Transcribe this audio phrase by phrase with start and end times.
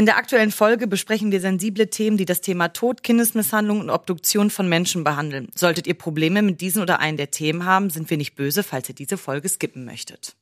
[0.00, 4.48] In der aktuellen Folge besprechen wir sensible Themen, die das Thema Tod, Kindesmisshandlung und Obduktion
[4.48, 5.50] von Menschen behandeln.
[5.54, 8.88] Solltet ihr Probleme mit diesen oder einen der Themen haben, sind wir nicht böse, falls
[8.88, 10.36] ihr diese Folge skippen möchtet.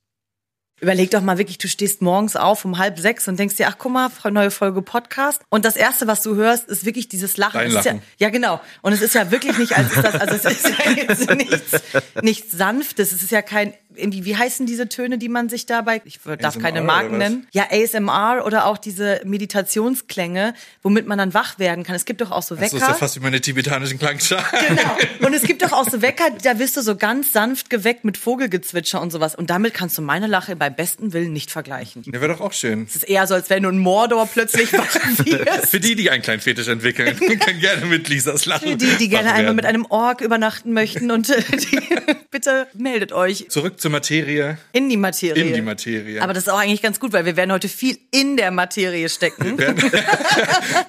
[0.80, 3.76] Überleg doch mal wirklich, du stehst morgens auf um halb sechs und denkst dir, ach
[3.78, 5.42] guck mal, neue Folge Podcast.
[5.48, 7.54] Und das erste, was du hörst, ist wirklich dieses Lachen.
[7.58, 8.02] Dein ist Ja, Lachen.
[8.18, 8.60] ja, genau.
[8.82, 11.82] Und es ist ja wirklich nicht, als ist das, also es ist ja jetzt nichts,
[12.22, 13.12] nichts Sanftes.
[13.12, 16.54] Es ist ja kein, irgendwie, wie heißen diese Töne, die man sich dabei, ich darf
[16.54, 17.46] ASMR keine Marken nennen.
[17.52, 21.96] Ja, ASMR oder auch diese Meditationsklänge, womit man dann wach werden kann.
[21.96, 22.76] Es gibt doch auch so Das Wecker.
[22.76, 24.44] ist ja fast wie meine tibetanischen Klangschalen.
[24.68, 24.96] Genau.
[25.26, 28.16] Und es gibt doch auch so Wecker, da wirst du so ganz sanft geweckt mit
[28.16, 29.34] Vogelgezwitscher und sowas.
[29.34, 32.02] Und damit kannst du meine Lache beim besten Willen nicht vergleichen.
[32.04, 32.86] Ja, wäre doch auch schön.
[32.88, 35.70] Es ist eher so, als wenn du in Mordor plötzlich wirst.
[35.70, 38.68] Für die, die einen kleinen Fetisch entwickeln, können gerne mit Lisas Lachen.
[38.72, 41.80] Für die, die gerne einmal mit einem Ork übernachten möchten und äh, die,
[42.30, 44.58] bitte meldet euch Zurück zur Materie.
[44.72, 45.42] in die Materie.
[45.42, 46.22] In die Materie.
[46.22, 49.08] Aber das ist auch eigentlich ganz gut, weil wir werden heute viel in der Materie
[49.08, 49.56] stecken.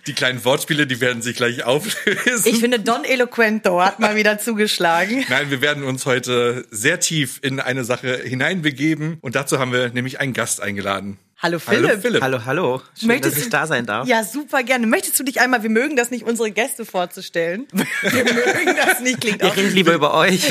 [0.07, 2.43] Die kleinen Wortspiele, die werden sich gleich auflösen.
[2.45, 5.23] Ich finde, Don Eloquento hat mal wieder zugeschlagen.
[5.29, 9.89] Nein, wir werden uns heute sehr tief in eine Sache hineinbegeben und dazu haben wir
[9.89, 11.17] nämlich einen Gast eingeladen.
[11.41, 11.87] Hallo Philipp.
[11.89, 12.21] Hallo Philipp.
[12.21, 12.81] Hallo, hallo.
[12.99, 14.07] Schön, Möchtest dass ich du- da sein darf.
[14.07, 14.87] Ja, super gerne.
[14.87, 17.65] Möchtest du dich einmal, wir mögen das nicht, unsere Gäste vorzustellen.
[18.01, 19.55] Wir mögen das nicht, klingt auch.
[19.55, 20.47] reden lieber über euch.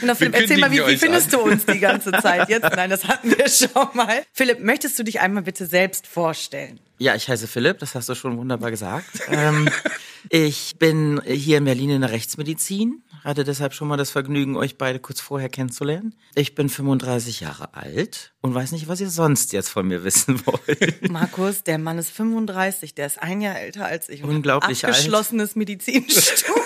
[0.00, 1.40] Genau, Philipp, erzähl mal, wie, wie findest an.
[1.42, 2.64] du uns die ganze Zeit jetzt?
[2.74, 4.22] Nein, das hatten wir schon mal.
[4.32, 6.80] Philipp, möchtest du dich einmal bitte selbst vorstellen?
[6.98, 9.06] Ja, ich heiße Philipp, das hast du schon wunderbar gesagt.
[9.30, 9.68] ähm,
[10.30, 14.78] ich bin hier in Berlin in der Rechtsmedizin, hatte deshalb schon mal das Vergnügen, euch
[14.78, 16.14] beide kurz vorher kennenzulernen.
[16.34, 20.40] Ich bin 35 Jahre alt und weiß nicht, was ihr sonst jetzt von mir wissen
[20.46, 21.10] wollt.
[21.10, 24.22] Markus, der Mann ist 35, der ist ein Jahr älter als ich.
[24.22, 24.94] Unglaublich alt.
[24.94, 26.65] Abgeschlossenes Medizinstudium.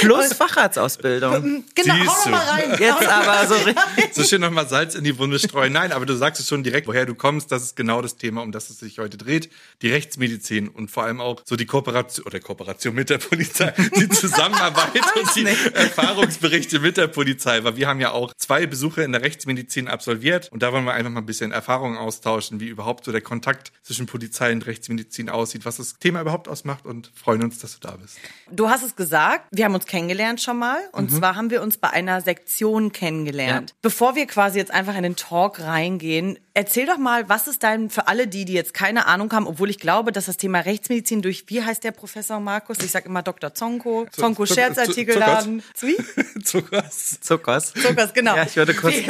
[0.00, 1.64] Plus Facharztausbildung.
[1.74, 2.30] Genau, hau Siehst du.
[2.30, 2.76] mal rein.
[2.78, 4.14] Jetzt aber so richtig.
[4.14, 5.72] So schön nochmal Salz in die Wunde streuen.
[5.72, 7.50] Nein, aber du sagst es schon direkt, woher du kommst.
[7.50, 9.50] Das ist genau das Thema, um das es sich heute dreht.
[9.80, 14.08] Die Rechtsmedizin und vor allem auch so die Kooperation oder Kooperation mit der Polizei, die
[14.08, 17.64] Zusammenarbeit und die Erfahrungsberichte mit der Polizei.
[17.64, 20.92] Weil wir haben ja auch zwei Besuche in der Rechtsmedizin absolviert und da wollen wir
[20.92, 25.28] einfach mal ein bisschen Erfahrungen austauschen, wie überhaupt so der Kontakt zwischen Polizei und Rechtsmedizin
[25.30, 28.18] aussieht, was das Thema überhaupt ausmacht und freuen uns, dass du da bist.
[28.50, 29.11] Du hast es gesagt,
[29.50, 30.78] wir haben uns kennengelernt schon mal.
[30.92, 33.70] Und zwar haben wir uns bei einer Sektion kennengelernt.
[33.70, 33.76] Ja.
[33.82, 37.90] Bevor wir quasi jetzt einfach in den Talk reingehen, erzähl doch mal, was ist dein,
[37.90, 41.22] für alle die, die jetzt keine Ahnung haben, obwohl ich glaube, dass das Thema Rechtsmedizin
[41.22, 42.78] durch, wie heißt der Professor Markus?
[42.78, 43.54] Ich sag immer Dr.
[43.54, 45.62] Zonko, Zonko Scherzartikelladen.
[45.80, 45.96] Wie?
[46.44, 47.20] Zuckers.
[47.20, 47.72] Zuckers.
[47.74, 48.36] Zuckers, genau.
[48.36, 48.94] Ja, ich würde kurz.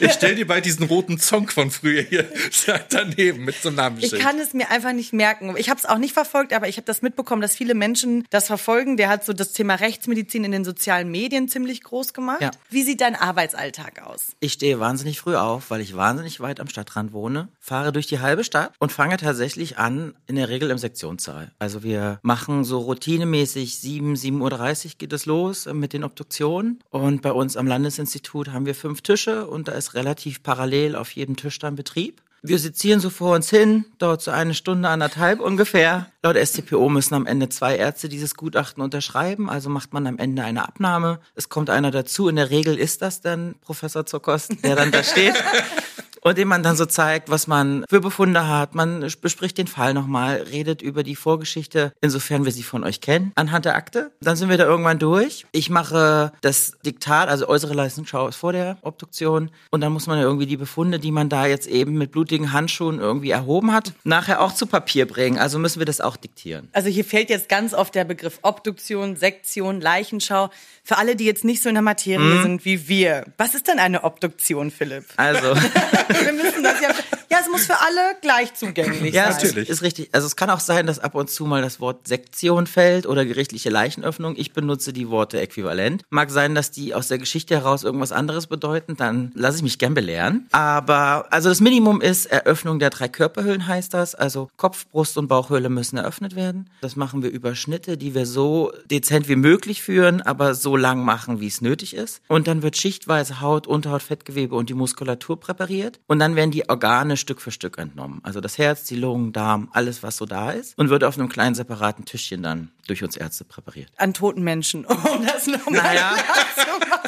[0.00, 2.28] Ich stell dir bei diesen roten Zonk von früher hier
[2.90, 4.22] daneben mit so einem Ich Namensschild.
[4.22, 5.54] kann es mir einfach nicht merken.
[5.56, 8.46] Ich habe es auch nicht verfolgt, aber ich habe das mitbekommen, dass viele Menschen das
[8.46, 8.96] verfolgen.
[8.96, 12.42] Der hat so das Thema Rechtsmedizin in den sozialen Medien ziemlich groß gemacht.
[12.42, 12.50] Ja.
[12.68, 14.32] Wie sieht dein Arbeitsalltag aus?
[14.40, 18.20] Ich stehe wahnsinnig früh auf, weil ich wahnsinnig weit am Stadtrand wohne, fahre durch die
[18.20, 21.52] halbe Stadt und fange tatsächlich an, in der Regel im Sektionssaal.
[21.58, 26.80] Also wir machen so routinemäßig 7, 7.30 Uhr geht es los äh, mit den Obduktionen.
[26.90, 31.10] Und bei uns am Landesinstitut haben wir fünf Tische und da ist relativ parallel auf
[31.12, 32.22] jedem Tisch dann Betrieb.
[32.48, 36.06] Wir sezieren so vor uns hin, dauert so eine Stunde, anderthalb ungefähr.
[36.22, 40.44] Laut StPO müssen am Ende zwei Ärzte dieses Gutachten unterschreiben, also macht man am Ende
[40.44, 41.18] eine Abnahme.
[41.34, 45.02] Es kommt einer dazu, in der Regel ist das dann Professor Zuckost, der dann da
[45.02, 45.34] steht.
[46.26, 48.74] Und dem man dann so zeigt, was man für Befunde hat.
[48.74, 53.30] Man bespricht den Fall nochmal, redet über die Vorgeschichte, insofern wir sie von euch kennen,
[53.36, 54.10] anhand der Akte.
[54.20, 55.46] Dann sind wir da irgendwann durch.
[55.52, 59.52] Ich mache das Diktat, also äußere Leistungsschau ist vor der Obduktion.
[59.70, 62.52] Und dann muss man ja irgendwie die Befunde, die man da jetzt eben mit blutigen
[62.52, 65.38] Handschuhen irgendwie erhoben hat, nachher auch zu Papier bringen.
[65.38, 66.68] Also müssen wir das auch diktieren.
[66.72, 70.50] Also hier fällt jetzt ganz oft der Begriff Obduktion, Sektion, Leichenschau.
[70.82, 73.26] Für alle, die jetzt nicht so in der Materie sind wie wir.
[73.38, 75.04] Was ist denn eine Obduktion, Philipp?
[75.16, 75.54] Also.
[76.24, 76.88] Wir müssen das ja.
[77.28, 79.42] Ja, es muss für alle gleich zugänglich Ja, sein.
[79.42, 80.10] es ist, ist richtig.
[80.12, 83.24] Also es kann auch sein, dass ab und zu mal das Wort Sektion fällt oder
[83.26, 84.34] gerichtliche Leichenöffnung.
[84.36, 86.02] Ich benutze die Worte äquivalent.
[86.08, 89.78] Mag sein, dass die aus der Geschichte heraus irgendwas anderes bedeuten, dann lasse ich mich
[89.78, 90.46] gern belehren.
[90.52, 94.14] Aber also das Minimum ist Eröffnung der drei Körperhöhlen heißt das.
[94.14, 96.70] Also Kopf, Brust und Bauchhöhle müssen eröffnet werden.
[96.80, 101.04] Das machen wir über Schnitte, die wir so dezent wie möglich führen, aber so lang
[101.04, 102.22] machen, wie es nötig ist.
[102.28, 105.98] Und dann wird schichtweise Haut, Unterhaut, Fettgewebe und die Muskulatur präpariert.
[106.08, 108.20] Und dann werden die Organe Stück für Stück entnommen.
[108.22, 110.78] Also das Herz, die Lungen, Darm, alles, was so da ist.
[110.78, 113.90] Und wird auf einem kleinen separaten Tischchen dann durch uns Ärzte präpariert.
[113.96, 114.84] An toten Menschen.
[114.84, 116.16] Um das nochmal Naja.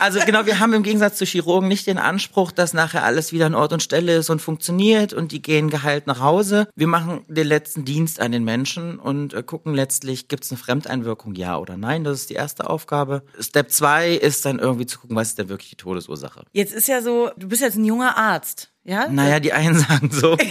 [0.00, 3.46] Also genau, wir haben im Gegensatz zu Chirurgen nicht den Anspruch, dass nachher alles wieder
[3.46, 6.68] an Ort und Stelle ist und funktioniert und die gehen geheilt nach Hause.
[6.76, 10.58] Wir machen den letzten Dienst an den Menschen und äh, gucken letztlich, gibt es eine
[10.58, 12.04] Fremdeinwirkung, ja oder nein.
[12.04, 13.22] Das ist die erste Aufgabe.
[13.40, 16.44] Step zwei ist dann irgendwie zu gucken, was ist denn wirklich die Todesursache.
[16.52, 18.70] Jetzt ist ja so, du bist jetzt ein junger Arzt.
[18.88, 19.06] Ja?
[19.08, 20.36] Naja, die einen sagen so.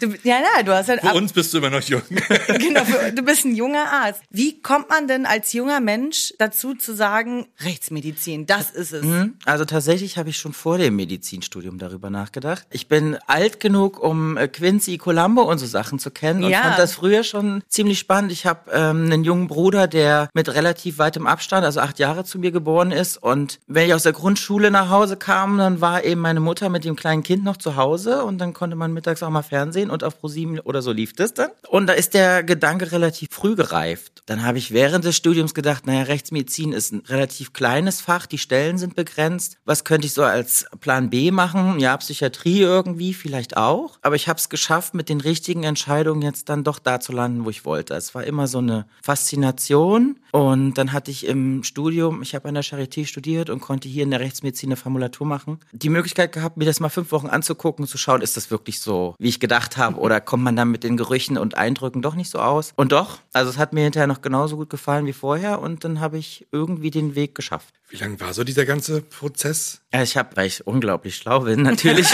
[0.00, 2.02] Du, ja, ja, du hast halt Für uns bist du immer noch jung.
[2.58, 4.20] genau, für- du bist ein junger Arzt.
[4.28, 9.06] Wie kommt man denn als junger Mensch dazu zu sagen, Rechtsmedizin, das ist es?
[9.46, 12.66] Also tatsächlich habe ich schon vor dem Medizinstudium darüber nachgedacht.
[12.70, 16.62] Ich bin alt genug, um äh, Quincy, Columbo und so Sachen zu kennen und Ja.
[16.62, 18.32] fand das früher schon ziemlich spannend.
[18.32, 22.38] Ich habe ähm, einen jungen Bruder, der mit relativ weitem Abstand, also acht Jahre zu
[22.38, 23.16] mir geboren ist.
[23.16, 26.84] Und wenn ich aus der Grundschule nach Hause kam, dann war eben meine Mutter mit
[26.84, 30.04] dem kleinen Kind noch zu Hause und dann konnte man mittags auch mal Fernsehen und
[30.04, 31.50] auf ProSieben oder so lief das dann.
[31.68, 34.22] Und da ist der Gedanke relativ früh gereift.
[34.26, 38.38] Dann habe ich während des Studiums gedacht, naja, Rechtsmedizin ist ein relativ kleines Fach, die
[38.38, 39.58] Stellen sind begrenzt.
[39.64, 41.80] Was könnte ich so als Plan B machen?
[41.80, 43.98] Ja, Psychiatrie irgendwie, vielleicht auch.
[44.02, 47.44] Aber ich habe es geschafft, mit den richtigen Entscheidungen jetzt dann doch da zu landen,
[47.44, 47.94] wo ich wollte.
[47.94, 50.20] Es war immer so eine Faszination.
[50.34, 54.02] Und dann hatte ich im Studium, ich habe an der Charité studiert und konnte hier
[54.02, 57.86] in der Rechtsmedizin eine Formulatur machen, die Möglichkeit gehabt, mir das mal fünf Wochen anzugucken
[57.86, 60.82] zu schauen, ist das wirklich so, wie ich gedacht habe, oder kommt man dann mit
[60.82, 62.72] den Gerüchen und Eindrücken doch nicht so aus?
[62.74, 66.00] Und doch, also es hat mir hinterher noch genauso gut gefallen wie vorher und dann
[66.00, 67.72] habe ich irgendwie den Weg geschafft.
[67.94, 69.80] Wie lang war so dieser ganze Prozess?
[69.92, 72.08] Ja, ich habe, weil ich unglaublich schlau bin, natürlich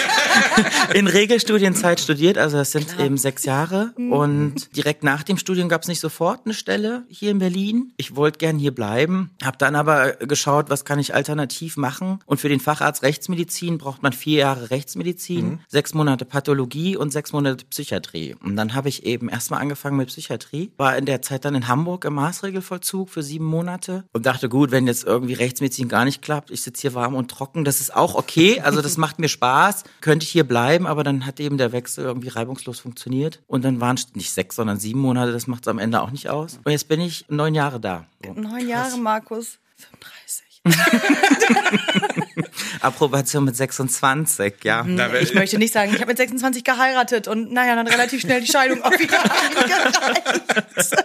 [0.94, 2.36] in Regelstudienzeit studiert.
[2.36, 3.94] Also das sind eben sechs Jahre.
[3.96, 7.94] Und direkt nach dem Studium gab es nicht sofort eine Stelle hier in Berlin.
[7.96, 12.18] Ich wollte gern hier bleiben, habe dann aber geschaut, was kann ich alternativ machen.
[12.26, 17.32] Und für den Facharzt Rechtsmedizin braucht man vier Jahre Rechtsmedizin, sechs Monate Pathologie und sechs
[17.32, 18.36] Monate Psychiatrie.
[18.44, 21.68] Und dann habe ich eben erstmal angefangen mit Psychiatrie, war in der Zeit dann in
[21.68, 26.22] Hamburg im Maßregelvollzug für sieben Monate und dachte, gut, wenn jetzt irgendwie Rechtsmedizin gar nicht
[26.22, 28.60] klappt, ich sitze hier warm und trocken, das ist auch okay.
[28.60, 32.04] Also das macht mir Spaß, könnte ich hier bleiben, aber dann hat eben der Wechsel
[32.04, 33.40] irgendwie reibungslos funktioniert.
[33.46, 36.10] Und dann waren es nicht sechs, sondern sieben Monate, das macht es am Ende auch
[36.10, 36.58] nicht aus.
[36.64, 38.06] Und jetzt bin ich neun Jahre da.
[38.24, 38.32] So.
[38.34, 39.58] Neun Jahre, Markus.
[39.78, 40.44] 35.
[42.82, 44.84] Approbation mit 26, ja.
[44.86, 48.40] Wer- Ich möchte nicht sagen, ich habe mit 26 geheiratet und naja, dann relativ schnell
[48.40, 51.04] die Scheidung auch wieder eingereicht.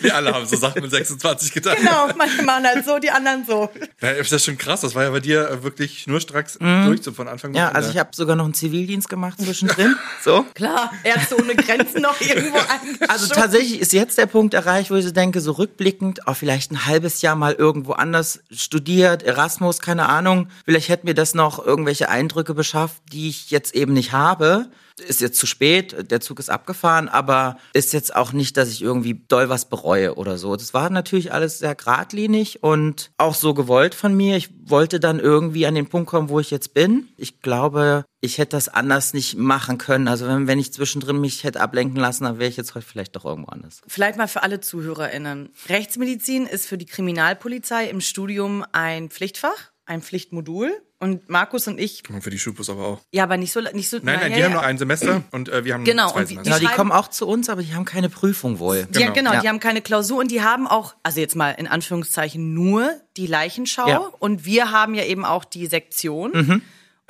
[0.00, 1.76] Wir alle haben so Sachen mit 26 getan.
[1.78, 3.70] Genau, manche machen halt so, die anderen so.
[4.00, 4.80] Ja, ist das schon krass.
[4.80, 7.90] Das war ja bei dir äh, wirklich schnurstracks durch, so von Anfang bis Ja, also
[7.90, 9.96] ich habe sogar noch einen Zivildienst gemacht zwischendrin.
[10.22, 10.44] So.
[10.54, 13.08] Klar, Ärzte ohne Grenzen noch irgendwo eingeschoben.
[13.08, 16.70] Also tatsächlich ist jetzt der Punkt erreicht, wo ich so denke, so rückblickend, auch vielleicht
[16.70, 20.48] ein halbes Jahr mal irgendwo anders studiert, Erasmus, keine Ahnung.
[20.64, 24.70] Vielleicht hätte mir das noch irgendwelche Eindrücke beschafft, die ich jetzt eben nicht habe.
[25.06, 28.82] Ist jetzt zu spät, der Zug ist abgefahren, aber ist jetzt auch nicht, dass ich
[28.82, 30.56] irgendwie doll was bereue oder so.
[30.56, 34.36] Das war natürlich alles sehr geradlinig und auch so gewollt von mir.
[34.36, 37.08] Ich wollte dann irgendwie an den Punkt kommen, wo ich jetzt bin.
[37.16, 40.06] Ich glaube, ich hätte das anders nicht machen können.
[40.06, 43.16] Also wenn, wenn ich zwischendrin mich hätte ablenken lassen, dann wäre ich jetzt heute vielleicht
[43.16, 43.80] doch irgendwo anders.
[43.88, 45.50] Vielleicht mal für alle ZuhörerInnen.
[45.68, 50.70] Rechtsmedizin ist für die Kriminalpolizei im Studium ein Pflichtfach, ein Pflichtmodul.
[51.00, 53.00] Und Markus und ich, Und für die Schulbus aber auch.
[53.10, 53.96] ja, aber nicht so, nicht so.
[53.96, 54.44] Nein, nein, ja, die ja.
[54.46, 56.52] haben nur ein Semester und äh, wir haben Genau, zwei und die- Semester.
[56.62, 58.86] Ja, die kommen auch zu uns, aber die haben keine Prüfung wohl.
[58.90, 59.12] Die, Genau.
[59.12, 59.40] genau, Ja.
[59.40, 63.26] die haben keine Klausur und die haben auch, also jetzt mal in Anführungszeichen nur die
[63.26, 63.98] Leichenschau Ja.
[64.20, 66.62] und wir haben ja eben auch die Sektion.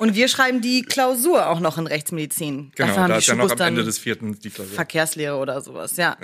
[0.03, 2.73] Und wir schreiben die Klausur auch noch in Rechtsmedizin.
[2.75, 4.75] Genau, Dafür haben da die ist ja noch Schubus am Ende des vierten die Klausur.
[4.75, 6.17] Verkehrslehre oder sowas, ja.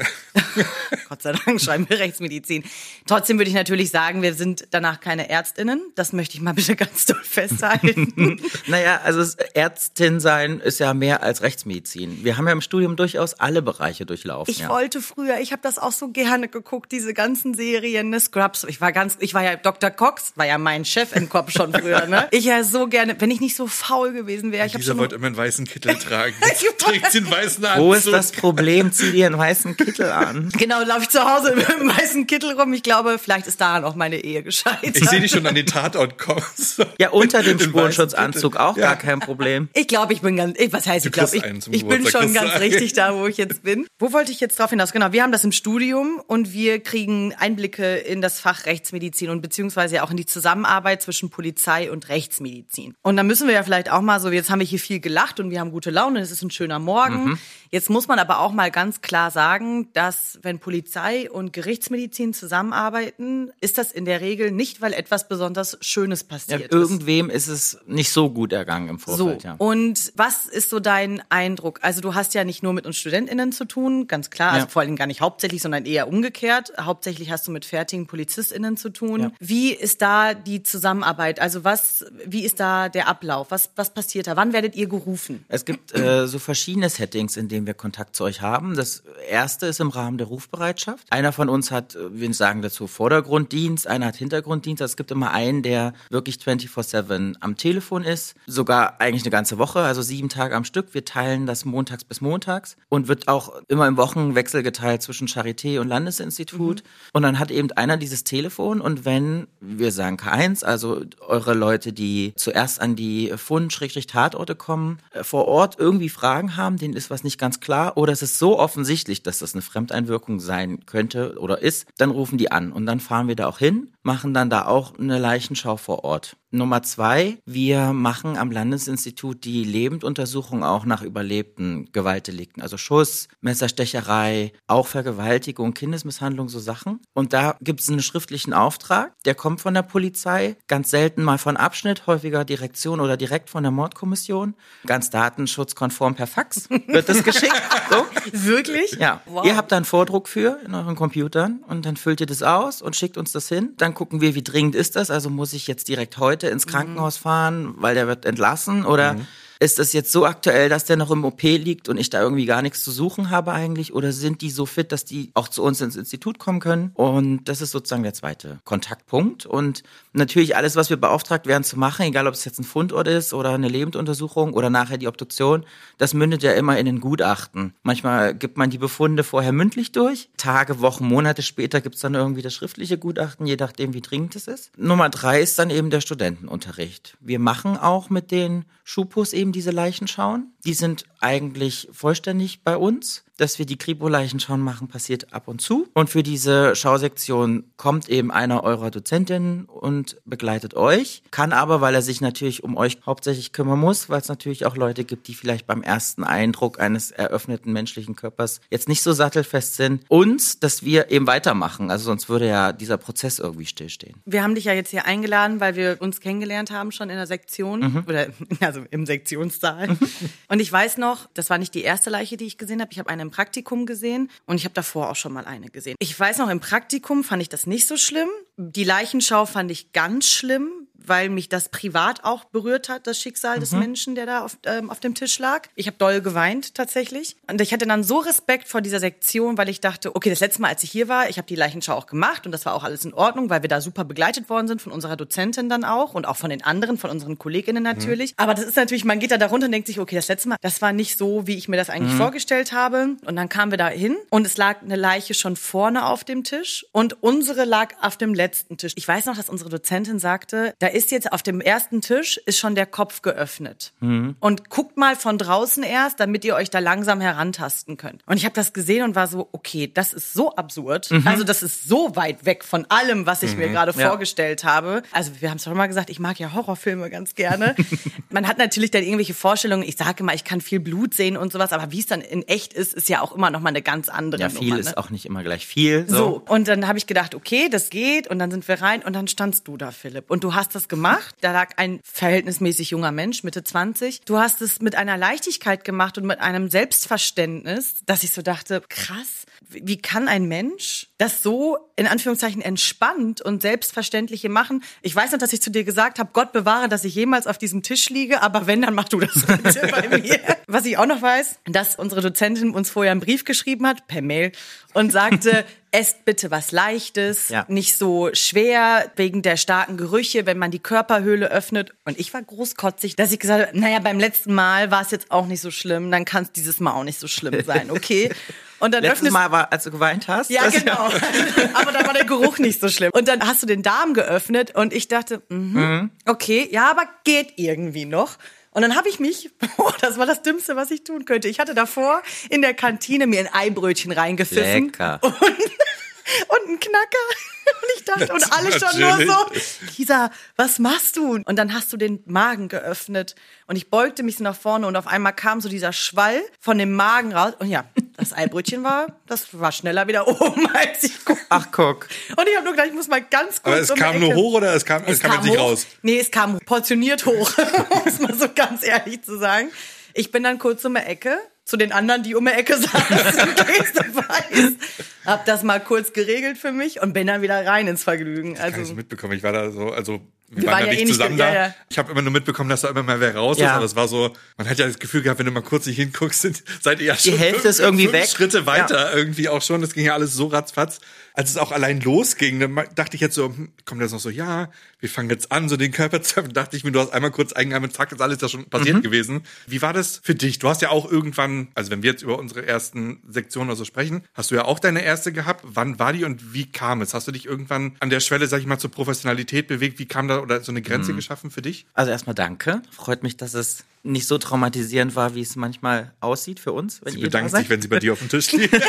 [1.07, 2.65] Gott sei Dank schreiben wir Rechtsmedizin.
[3.07, 5.81] Trotzdem würde ich natürlich sagen, wir sind danach keine ÄrztInnen.
[5.95, 8.41] Das möchte ich mal bitte ganz doll festhalten.
[8.67, 9.23] Naja, also
[9.53, 12.23] Ärztin sein ist ja mehr als Rechtsmedizin.
[12.23, 14.51] Wir haben ja im Studium durchaus alle Bereiche durchlaufen.
[14.51, 14.69] Ich ja.
[14.69, 18.65] wollte früher, ich habe das auch so gerne geguckt, diese ganzen Serien, ne, Scrubs.
[18.65, 19.89] Ich war ganz, ich war ja Dr.
[19.89, 22.27] Cox, war ja mein Chef im Kopf schon früher, ne?
[22.31, 25.15] Ich ja so gerne, wenn ich nicht so faul gewesen wäre, ich habe Dieser wollte
[25.15, 26.35] immer einen weißen Kittel tragen.
[26.61, 27.83] Jetzt trägt einen weißen Anzug.
[27.85, 28.91] Wo ist das Problem?
[28.91, 30.49] Zieh dir einen weißen Kittel an.
[30.57, 32.73] Genau, laufe ich zu Hause mit einem weißen Kittel rum.
[32.73, 34.95] Ich glaube, vielleicht ist daran auch meine Ehe gescheitert.
[34.97, 36.43] Ich sehe dich schon an den Tatort kommen.
[36.55, 36.83] So.
[36.99, 38.87] Ja, unter dem Spurenschutzanzug auch Ja.
[38.87, 39.69] gar kein Problem.
[39.73, 42.33] Ich glaube, ich bin ganz, ich- was heißt, Du ich glaube, ich, ich bin schon
[42.33, 42.61] ganz einen.
[42.63, 43.87] richtig da, wo ich jetzt bin.
[43.99, 44.91] Wo wollte ich jetzt drauf hinaus?
[44.91, 49.41] Genau, wir haben das im Studium und wir kriegen Einblicke in das Fach Rechtsmedizin und
[49.41, 52.93] beziehungsweise auch in die Zusammenarbeit zwischen Polizei und Rechtsmedizin.
[53.01, 55.39] Und da müssen wir ja vielleicht auch mal so, jetzt haben wir hier viel gelacht
[55.39, 57.39] und wir haben gute Laune, es ist ein schöner Morgen.
[57.71, 63.51] Jetzt muss man aber auch mal ganz klar sagen, dass wenn Polizei und Gerichtsmedizin zusammenarbeiten,
[63.61, 66.71] ist das in der Regel nicht, weil etwas besonders Schönes Ja, passiert ist.
[66.71, 69.43] irgendwem ist es nicht so gut ergangen im So, Vorfeld.
[69.43, 69.55] Ja.
[69.59, 71.79] und was ist so dein Eindruck?
[71.83, 74.69] Also du hast ja nicht nur mit uns StudentInnen zu tun, ganz klar, also Ja.
[74.71, 76.73] vor allem gar nicht hauptsächlich, sondern eher umgekehrt.
[76.79, 79.19] Hauptsächlich hast du mit fertigen PolizistInnen zu tun.
[79.21, 79.31] Ja.
[79.39, 81.39] Wie ist da die Zusammenarbeit?
[81.39, 83.19] Also was, wie ist da der Ablauf?
[83.19, 83.51] Ablauf?
[83.51, 84.37] Was, was passiert da?
[84.37, 85.43] Wann werdet ihr gerufen?
[85.49, 88.75] Es gibt äh, so verschiedene Settings, in denen wir Kontakt zu euch haben.
[88.75, 91.05] Das erste ist im Rahmen der Rufbereitschaft.
[91.09, 94.81] Einer von uns hat, äh, wir sagen dazu Vordergrunddienst, einer hat Hintergrunddienst.
[94.81, 98.35] Es gibt immer einen, der wirklich 24-7 am Telefon ist.
[98.47, 100.93] Sogar eigentlich eine ganze Woche, also sieben Tage am Stück.
[100.93, 105.79] Wir teilen das montags bis montags und wird auch immer im Wochenwechsel geteilt zwischen Charité
[105.79, 106.83] und Landesinstitut.
[106.83, 107.09] Mhm.
[107.13, 111.93] Und dann hat eben einer dieses Telefon und wenn, wir sagen K1, also eure Leute,
[111.93, 117.23] die zuerst an die Fund-Tatorte kommen, äh, vor Ort irgendwie Fragen haben, denen ist was
[117.23, 121.61] nicht ganz klar oder es ist so offensichtlich, dass das eine Fremdeinwirkung sein könnte oder
[121.61, 124.65] ist, dann rufen die an und dann fahren wir da auch hin, machen dann da
[124.65, 126.35] auch eine Leichenschau vor Ort.
[126.51, 134.53] Nummer zwei, wir machen am Landesinstitut die Lebenduntersuchung auch nach überlebten Gewaltdelikten, also Schuss, Messerstecherei,
[134.65, 137.01] auch Vergewaltigung, Kindesmisshandlung, so Sachen.
[137.13, 141.37] Und da gibt es einen schriftlichen Auftrag, der kommt von der Polizei, ganz selten mal
[141.37, 144.55] von Abschnitt, häufiger Direktion oder direkt von der Mordkommission.
[144.87, 147.61] Ganz datenschutzkonform per Fax wird das geschickt.
[147.91, 148.05] So.
[148.31, 148.93] Wirklich?
[148.93, 149.21] Ja.
[149.27, 149.45] Wow.
[149.45, 152.81] Ihr habt da einen Vordruck für in euren Computern und dann füllt ihr das aus
[152.81, 153.73] und schickt uns das hin.
[153.77, 155.11] Dann gucken wir, wie dringend ist das.
[155.11, 159.13] Also muss ich jetzt direkt heute heute ins Krankenhaus fahren, weil der wird entlassen oder
[159.13, 159.27] mhm
[159.59, 162.45] ist das jetzt so aktuell, dass der noch im OP liegt und ich da irgendwie
[162.45, 163.93] gar nichts zu suchen habe eigentlich?
[163.93, 166.91] Oder sind die so fit, dass die auch zu uns ins Institut kommen können?
[166.93, 169.45] Und das ist sozusagen der zweite Kontaktpunkt.
[169.45, 173.09] Und natürlich alles, was wir beauftragt werden zu machen, egal ob es jetzt ein Fundort
[173.09, 175.65] ist oder eine Lebenduntersuchung oder nachher die Obduktion,
[175.97, 177.73] das mündet ja immer in den Gutachten.
[177.83, 180.29] Manchmal gibt man die Befunde vorher mündlich durch.
[180.37, 184.47] Tage, Wochen, Monate später gibt's dann irgendwie das schriftliche Gutachten, je nachdem, wie dringend es
[184.47, 184.71] ist.
[184.77, 187.17] Nummer drei ist dann eben der Studentenunterricht.
[187.19, 190.53] Wir machen auch mit den Schupos eben diese Leichenschauen.
[190.65, 195.87] Die sind eigentlich vollständig bei uns dass wir die Kripo-Leichenschauen machen, passiert ab und zu.
[195.93, 201.23] Und für diese Schausektion kommt eben einer eurer Dozentinnen und begleitet euch.
[201.31, 204.75] Kann aber, weil er sich natürlich um euch hauptsächlich kümmern muss, weil es natürlich auch
[204.75, 209.75] Leute gibt, die vielleicht beim ersten Eindruck eines eröffneten menschlichen Körpers jetzt nicht so sattelfest
[209.75, 211.91] sind, uns, dass wir eben weitermachen.
[211.91, 214.15] Also sonst würde ja dieser Prozess irgendwie stillstehen.
[214.25, 217.27] Wir haben dich ja jetzt hier eingeladen, weil wir uns kennengelernt haben schon in der
[217.27, 218.03] Sektion mhm.
[218.07, 218.27] oder
[218.59, 219.97] also im Sektionssaal.
[220.49, 222.91] und ich weiß noch, das war nicht die erste Leiche, die ich gesehen habe.
[222.91, 225.95] Ich habe eine im Praktikum gesehen und ich habe davor auch schon mal eine gesehen.
[225.99, 228.29] Ich weiß noch, im Praktikum fand ich das nicht so schlimm.
[228.61, 233.57] Die Leichenschau fand ich ganz schlimm weil mich das privat auch berührt hat, das Schicksal
[233.57, 233.59] mhm.
[233.59, 235.67] des Menschen, der da auf, ähm, auf dem Tisch lag.
[235.75, 237.35] Ich habe doll geweint tatsächlich.
[237.49, 240.61] Und ich hatte dann so Respekt vor dieser Sektion, weil ich dachte, okay, das letzte
[240.61, 242.83] Mal, als ich hier war, ich habe die Leichenschau auch gemacht und das war auch
[242.83, 246.13] alles in Ordnung, weil wir da super begleitet worden sind von unserer Dozentin dann auch
[246.13, 248.31] und auch von den anderen, von unseren Kolleginnen natürlich.
[248.31, 248.35] Mhm.
[248.37, 250.57] Aber das ist natürlich, man geht da darunter und denkt sich, okay, das letzte Mal,
[250.61, 252.17] das war nicht so, wie ich mir das eigentlich mhm.
[252.17, 253.15] vorgestellt habe.
[253.25, 256.43] Und dann kamen wir da hin und es lag eine Leiche schon vorne auf dem
[256.43, 258.93] Tisch und unsere lag auf dem letzten Tisch.
[258.95, 262.59] Ich weiß noch, dass unsere Dozentin sagte, da ist jetzt auf dem ersten Tisch ist
[262.59, 263.93] schon der Kopf geöffnet.
[263.99, 264.35] Mhm.
[264.39, 268.23] Und guckt mal von draußen erst, damit ihr euch da langsam herantasten könnt.
[268.25, 271.11] Und ich habe das gesehen und war so, okay, das ist so absurd.
[271.11, 271.27] Mhm.
[271.27, 273.59] Also das ist so weit weg von allem, was ich mhm.
[273.59, 274.09] mir gerade ja.
[274.09, 275.03] vorgestellt habe.
[275.11, 277.75] Also wir haben es schon mal gesagt, ich mag ja Horrorfilme ganz gerne.
[278.29, 279.83] Man hat natürlich dann irgendwelche Vorstellungen.
[279.83, 282.47] Ich sage immer, ich kann viel Blut sehen und sowas, aber wie es dann in
[282.47, 284.81] echt ist, ist ja auch immer noch mal eine ganz andere Ja, viel Nummer, ne?
[284.81, 286.05] ist auch nicht immer gleich viel.
[286.07, 289.03] So, so und dann habe ich gedacht, okay, das geht und dann sind wir rein
[289.03, 290.29] und dann standst du da, Philipp.
[290.31, 291.35] Und du hast das gemacht gemacht.
[291.41, 294.21] Da lag ein verhältnismäßig junger Mensch, Mitte 20.
[294.21, 298.81] Du hast es mit einer Leichtigkeit gemacht und mit einem Selbstverständnis, dass ich so dachte,
[298.89, 304.83] krass, wie kann ein Mensch das so in Anführungszeichen entspannt und selbstverständliche machen?
[305.01, 307.57] Ich weiß noch, dass ich zu dir gesagt habe, Gott bewahre, dass ich jemals auf
[307.57, 310.39] diesem Tisch liege, aber wenn, dann mach du das bitte bei mir.
[310.67, 314.21] Was ich auch noch weiß, dass unsere Dozentin uns vorher einen Brief geschrieben hat, per
[314.21, 314.51] Mail,
[314.93, 317.65] und sagte, esst bitte was Leichtes, ja.
[317.67, 321.93] nicht so schwer wegen der starken Gerüche, wenn man die Körperhöhle öffnet.
[322.05, 325.31] Und ich war großkotzig, dass ich gesagt habe, naja, beim letzten Mal war es jetzt
[325.31, 328.31] auch nicht so schlimm, dann kann es dieses Mal auch nicht so schlimm sein, okay?
[328.79, 330.49] Und dann Letztes Mal war, als du geweint hast.
[330.49, 330.93] Ja, genau.
[331.73, 333.11] Aber da war der Geruch nicht so schlimm.
[333.13, 336.11] Und dann hast du den Darm geöffnet und ich dachte, mh, mhm.
[336.25, 338.37] okay, ja, aber geht irgendwie noch.
[338.71, 341.47] Und dann habe ich mich, oh, das war das Dümmste, was ich tun könnte.
[341.47, 344.85] Ich hatte davor in der Kantine mir ein Eibrötchen reingepfiffen.
[344.85, 345.19] Lecker.
[345.23, 347.25] Und, und ein Knacker.
[347.81, 349.51] Und ich dachte, und alle schon nur so,
[349.97, 351.39] Lisa, was machst du?
[351.43, 353.35] Und dann hast du den Magen geöffnet.
[353.67, 356.77] Und ich beugte mich so nach vorne und auf einmal kam so dieser Schwall von
[356.79, 357.53] dem Magen raus.
[357.59, 357.85] Und ja,
[358.19, 361.37] das Eibrötchen war, das war schneller wieder oben als ich guck.
[361.49, 362.07] Ach, guck.
[362.35, 363.65] Und ich habe nur gedacht, ich muss mal ganz kurz.
[363.65, 365.59] Aber es um kam nur hoch oder es kam, es, es kam, kam jetzt nicht
[365.59, 365.87] raus?
[366.01, 367.51] Nee, es kam portioniert hoch,
[367.89, 369.69] um es mal so ganz ehrlich zu sagen.
[370.13, 373.17] Ich bin dann kurz um die Ecke zu den anderen, die um die Ecke saßen,
[373.17, 374.77] du weißt.
[375.25, 378.57] Hab das mal kurz geregelt für mich und bin dann wieder rein ins Vergnügen.
[378.57, 379.33] Also, ich ich mitbekommen.
[379.33, 381.47] Ich war da so, also wir, waren, waren ja ja nicht eh nicht- zusammen ja,
[381.47, 381.53] da.
[381.67, 381.75] ja.
[381.89, 383.75] Ich habe immer nur mitbekommen, dass da immer mal wer raus ist, Ja.
[383.75, 385.97] aber es war so, man hat ja das Gefühl gehabt, wenn du mal kurz nicht
[385.97, 388.27] hinguckst, sind, seid ihr ja schon Hälfte fünf, ist irgendwie fünf weg.
[388.29, 389.81] Schritte weiter irgendwie auch schon.
[389.81, 390.99] Das ging ja alles so ratzfatz.
[391.39, 394.29] Als es auch allein losging, dann dachte ich jetzt so, hm, kommt das noch so,
[394.29, 394.69] ja,
[394.99, 396.53] wir fangen jetzt an, so den Körper zu öffnen.
[396.53, 399.01] dachte ich mir, du hast einmal kurz eingegangen, zack, ist alles ja schon passiert Mhm.
[399.03, 399.41] gewesen.
[399.65, 400.59] Wie war das für dich?
[400.59, 403.85] Du hast ja auch irgendwann, also wenn wir jetzt über unsere ersten Sektionen oder so
[403.85, 405.63] sprechen, hast du ja auch deine erste gehabt.
[405.65, 407.13] Wann war die und wie kam es?
[407.13, 409.97] Hast du dich irgendwann an der Schwelle, sag ich mal, zur Professionalität bewegt?
[409.97, 410.83] Wie kam da oder so eine Mhm.
[410.83, 411.85] Grenze geschaffen für dich?
[411.93, 412.81] Also erstmal danke.
[412.91, 417.01] Freut mich, dass es nicht so traumatisierend war, wie es manchmal aussieht für uns.
[417.03, 418.73] Wenn Sie bedankt sich, wenn sie bei dir auf dem Tisch liegt.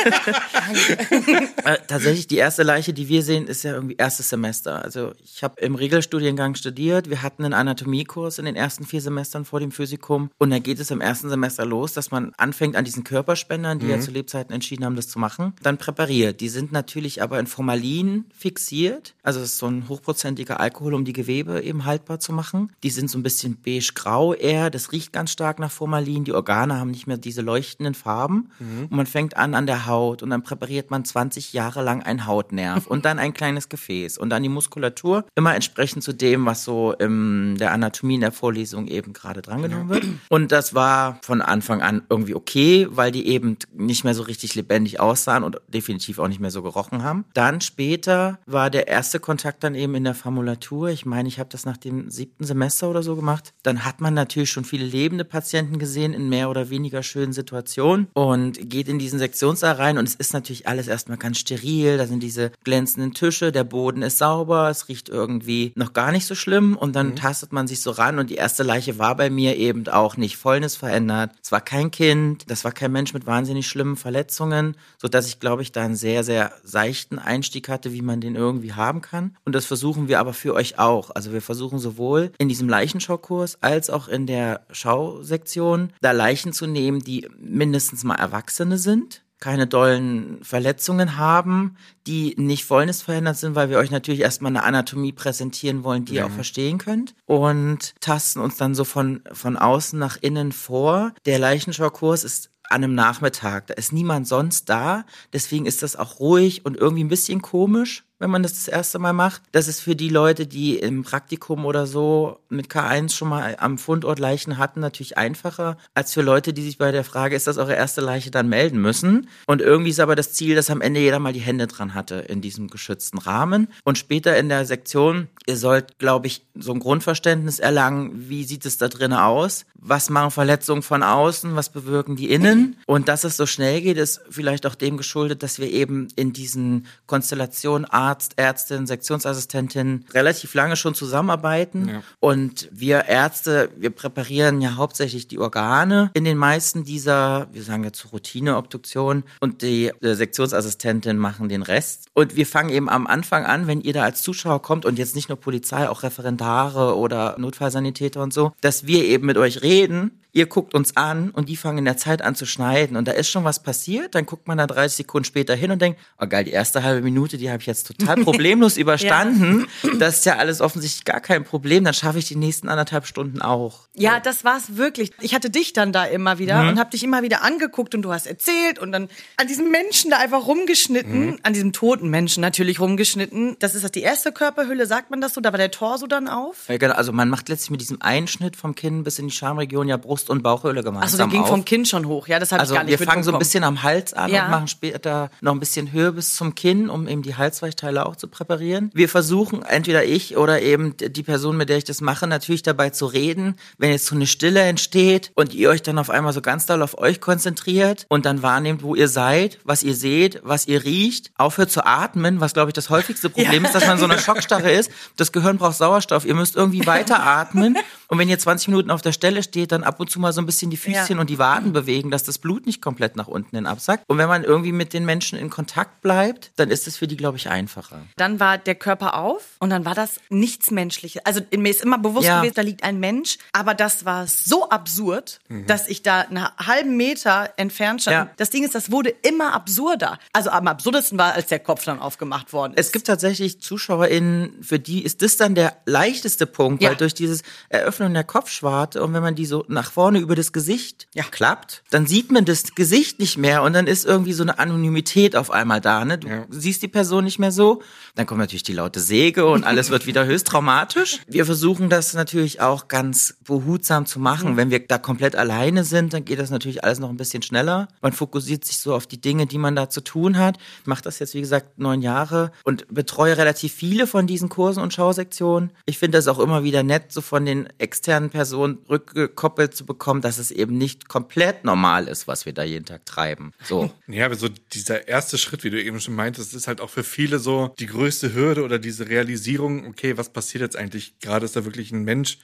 [1.63, 4.83] Äh, tatsächlich, die erste Leiche, die wir sehen, ist ja irgendwie erstes Semester.
[4.83, 7.09] Also ich habe im Regelstudiengang studiert.
[7.09, 10.31] Wir hatten einen Anatomiekurs in den ersten vier Semestern vor dem Physikum.
[10.39, 13.87] Und da geht es im ersten Semester los, dass man anfängt an diesen Körperspendern, die
[13.87, 16.41] ja zu Lebzeiten entschieden haben, das zu machen, dann präpariert.
[16.41, 19.13] Die sind natürlich aber in Formalin fixiert.
[19.21, 22.71] Also es ist so ein hochprozentiger Alkohol, um die Gewebe eben haltbar zu machen.
[22.81, 24.69] Die sind so ein bisschen beige-grau eher.
[24.71, 26.23] Das riecht ganz stark nach Formalin.
[26.23, 28.49] Die Organe haben nicht mehr diese leuchtenden Farben.
[28.59, 32.25] Und man fängt an an der Haut und dann präpariert man 20 Jahre lang einen
[32.25, 35.25] Hautnerv und dann ein kleines Gefäß und dann die Muskulatur.
[35.35, 39.89] Immer entsprechend zu dem, was so in der Anatomie in der Vorlesung eben gerade drangenommen
[39.89, 40.05] wird.
[40.29, 44.55] Und das war von Anfang an irgendwie okay, weil die eben nicht mehr so richtig
[44.55, 47.25] lebendig aussahen und definitiv auch nicht mehr so gerochen haben.
[47.33, 50.89] Dann später war der erste Kontakt dann eben in der Formulatur.
[50.89, 53.53] Ich meine, ich habe das nach dem siebten Semester oder so gemacht.
[53.63, 58.07] Dann hat man natürlich schon viele lebende Patienten gesehen in mehr oder weniger schönen Situationen
[58.13, 61.97] und geht in diesen Sektionssaal rein und es ist natürlich alles erstmal ganz steril.
[61.97, 66.25] Da sind diese glänzenden Tische, der Boden ist sauber, es riecht irgendwie noch gar nicht
[66.25, 69.29] so schlimm und dann tastet man sich so ran und die erste Leiche war bei
[69.29, 71.31] mir eben auch nicht Fäulnis verändert.
[71.41, 75.39] Es war kein Kind, das war kein Mensch mit wahnsinnig schlimmen Verletzungen, so dass ich
[75.39, 79.35] glaube ich da einen sehr sehr seichten Einstieg hatte, wie man den irgendwie haben kann
[79.45, 81.11] und das versuchen wir aber für euch auch.
[81.15, 86.67] Also wir versuchen sowohl in diesem Leichenschaukurs als auch in der Schausektion da Leichen zu
[86.67, 91.75] nehmen, die mindestens mal Erwachsene sind keine dollen Verletzungen haben,
[92.07, 96.27] die nicht fäulnisverhindert sind, weil wir euch natürlich erstmal eine Anatomie präsentieren wollen, die ihr
[96.27, 97.15] auch verstehen könnt.
[97.25, 101.13] Und tasten uns dann so von, von außen nach innen vor.
[101.25, 106.19] Der Leichenschaukurs ist an einem Nachmittag, da ist niemand sonst da, deswegen ist das auch
[106.19, 109.41] ruhig und irgendwie ein bisschen komisch, wenn man das das erste Mal macht.
[109.51, 113.79] Das ist für die Leute, die im Praktikum oder so mit K1 schon mal am
[113.79, 117.57] Fundort Leichen hatten, natürlich einfacher, als für Leute, die sich bei der Frage, ist das
[117.57, 119.27] eure erste Leiche, dann melden müssen.
[119.47, 122.15] Und irgendwie ist aber das Ziel, dass am Ende jeder mal die Hände dran hatte
[122.15, 123.67] in diesem geschützten Rahmen.
[123.83, 128.67] Und später in der Sektion, ihr sollt, glaube ich, so ein Grundverständnis erlangen, wie sieht
[128.67, 129.65] es da drinnen aus?
[129.73, 131.55] Was machen Verletzungen von außen?
[131.55, 132.77] Was bewirken die innen?
[132.85, 136.33] Und dass es so schnell geht, ist vielleicht auch dem geschuldet, dass wir eben in
[136.33, 141.87] diesen Konstellationen Arzt, Ärztin, Sektionsassistentin relativ lange schon zusammenarbeiten.
[141.87, 142.03] Ja.
[142.19, 147.85] Und wir Ärzte, wir präparieren ja hauptsächlich die Organe in den meisten dieser, wir sagen
[147.85, 152.07] jetzt Routineobduktionen und die äh, Sektionsassistentin machen den Rest.
[152.13, 155.15] Und wir fangen eben am Anfang an, wenn ihr da als Zuschauer kommt und jetzt
[155.15, 160.20] nicht nur Polizei, auch Referendare oder Notfallsanitäter und so, dass wir eben mit euch reden.
[160.33, 163.11] Ihr guckt uns an und die fangen in der Zeit an zu schneiden und da
[163.11, 166.25] ist schon was passiert, dann guckt man da 30 Sekunden später hin und denkt, oh
[166.25, 169.67] geil, die erste halbe Minute, die habe ich jetzt total problemlos überstanden.
[169.99, 173.41] Das ist ja alles offensichtlich gar kein Problem, dann schaffe ich die nächsten anderthalb Stunden
[173.41, 173.89] auch.
[173.93, 175.11] Ja, das war's wirklich.
[175.19, 178.13] Ich hatte dich dann da immer wieder und habe dich immer wieder angeguckt und du
[178.13, 182.79] hast erzählt und dann an diesem Menschen da einfach rumgeschnitten, an diesem toten Menschen natürlich
[182.79, 183.57] rumgeschnitten.
[183.59, 185.41] Das ist das die erste Körperhülle, sagt man das so?
[185.41, 186.69] Da war der Torso dann auf.
[186.69, 189.89] Ja, genau, also man macht letztlich mit diesem Einschnitt vom Kinn bis in die Schamregion
[189.89, 191.47] ja Brust und Bauchhöhle gemeinsam Achso, der ging auf.
[191.49, 192.27] vom Kinn schon hoch.
[192.27, 194.31] Ja, das habe Also ich gar nicht wir fangen so ein bisschen am Hals an
[194.31, 194.45] Ja.
[194.45, 198.15] und machen später noch ein bisschen Höhe bis zum Kinn, um eben die Halsweichteile auch
[198.15, 198.91] zu präparieren.
[198.93, 202.89] Wir versuchen, entweder ich oder eben die Person, mit der ich das mache, natürlich dabei
[202.91, 206.41] zu reden, wenn jetzt so eine Stille entsteht und ihr euch dann auf einmal so
[206.41, 210.67] ganz doll auf euch konzentriert und dann wahrnehmt, wo ihr seid, was ihr seht, was
[210.67, 214.05] ihr riecht, aufhört zu atmen, was glaube ich das häufigste Problem ist, dass man so
[214.05, 214.91] einer Schockstarre ist.
[215.17, 219.01] Das Gehirn braucht Sauerstoff, ihr müsst irgendwie weiter atmen und wenn ihr 20 Minuten auf
[219.01, 221.21] der Stelle steht, dann ab und zu mal so ein bisschen die Füßchen Ja.
[221.21, 224.03] und die Waden bewegen, dass das Blut nicht komplett nach unten hin absackt.
[224.07, 227.17] Und wenn man irgendwie mit den Menschen in Kontakt bleibt, dann ist es für die,
[227.17, 228.01] glaube ich, einfacher.
[228.17, 231.25] Dann war der Körper auf und dann war das nichts Menschliches.
[231.25, 232.39] Also mir ist immer bewusst Ja.
[232.41, 236.97] gewesen, da liegt ein Mensch, aber das war so absurd, dass ich da einen halben
[236.97, 238.13] Meter entfernt stand.
[238.29, 238.33] Ja.
[238.37, 240.19] Das Ding ist, das wurde immer absurder.
[240.33, 242.87] Also am absurdesten war, als der Kopf dann aufgemacht worden ist.
[242.87, 246.89] Es gibt tatsächlich ZuschauerInnen, für die ist das dann der leichteste Punkt, Ja.
[246.89, 250.51] weil durch dieses Eröffnen der Kopfschwarte und wenn man die so nach vorne über das
[250.51, 251.23] Gesicht Ja.
[251.29, 255.35] klappt, dann sieht man das Gesicht nicht mehr und dann ist irgendwie so eine Anonymität
[255.35, 256.03] auf einmal da.
[256.05, 256.17] Ne?
[256.17, 256.45] Du Ja.
[256.49, 257.81] siehst die Person nicht mehr so.
[258.15, 261.19] Dann kommt natürlich die laute Säge und alles wird wieder höchst traumatisch.
[261.27, 264.57] Wir versuchen das natürlich auch ganz behutsam zu machen.
[264.57, 267.87] Wenn wir da komplett alleine sind, dann geht das natürlich alles noch ein bisschen schneller.
[268.01, 270.57] Man fokussiert sich so auf die Dinge, die man da zu tun hat.
[270.81, 274.81] Ich mache das jetzt, wie gesagt, neun Jahre und betreue relativ viele von diesen Kursen
[274.81, 275.71] und Schausektionen.
[275.85, 280.21] Ich finde das auch immer wieder nett, so von den externen Personen rückgekoppelt zu bekommen,
[280.21, 283.51] dass es eben nicht komplett normal ist, was wir da jeden Tag treiben.
[283.63, 283.91] So.
[284.07, 287.03] Ja, aber so dieser erste Schritt, wie du eben schon meintest, ist halt auch für
[287.03, 291.13] viele so die größte Hürde oder diese Realisierung, okay, was passiert jetzt eigentlich?
[291.21, 292.37] Gerade ist da wirklich ein Mensch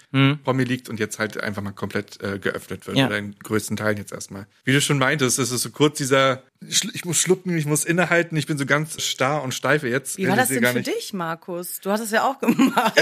[0.43, 3.07] vor mir liegt und jetzt halt einfach mal komplett äh, geöffnet wird Ja.
[3.07, 4.47] oder in größten Teilen jetzt erstmal.
[4.63, 8.35] Wie du schon meintest, ist es so kurz dieser, ich muss schlucken, ich muss innehalten,
[8.37, 10.17] ich bin so ganz starr und steife jetzt.
[10.17, 11.79] Wie war das realisiere denn gar für nicht, dich, Markus?
[11.81, 12.93] Du hast es ja auch gemacht.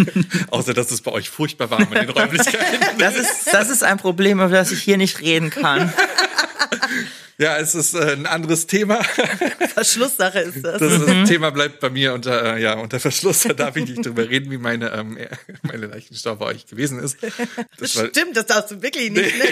[0.50, 2.98] Außer, dass es bei euch furchtbar warm in den Räumlichkeiten.
[2.98, 5.92] Das ist, das ist ein Problem, über das ich hier nicht reden kann.
[7.36, 9.02] Ja, es ist äh, ein anderes Thema.
[9.74, 10.78] Verschlusssache ist das.
[10.78, 13.42] Das, das Thema bleibt bei mir unter, äh, ja, unter Verschluss.
[13.42, 15.18] Da darf ich nicht drüber reden, wie meine, ähm,
[15.62, 17.16] meine Leichenstau bei euch gewesen ist.
[17.78, 19.36] Das war, Stimmt, das darfst du wirklich nicht.
[19.36, 19.44] Ne?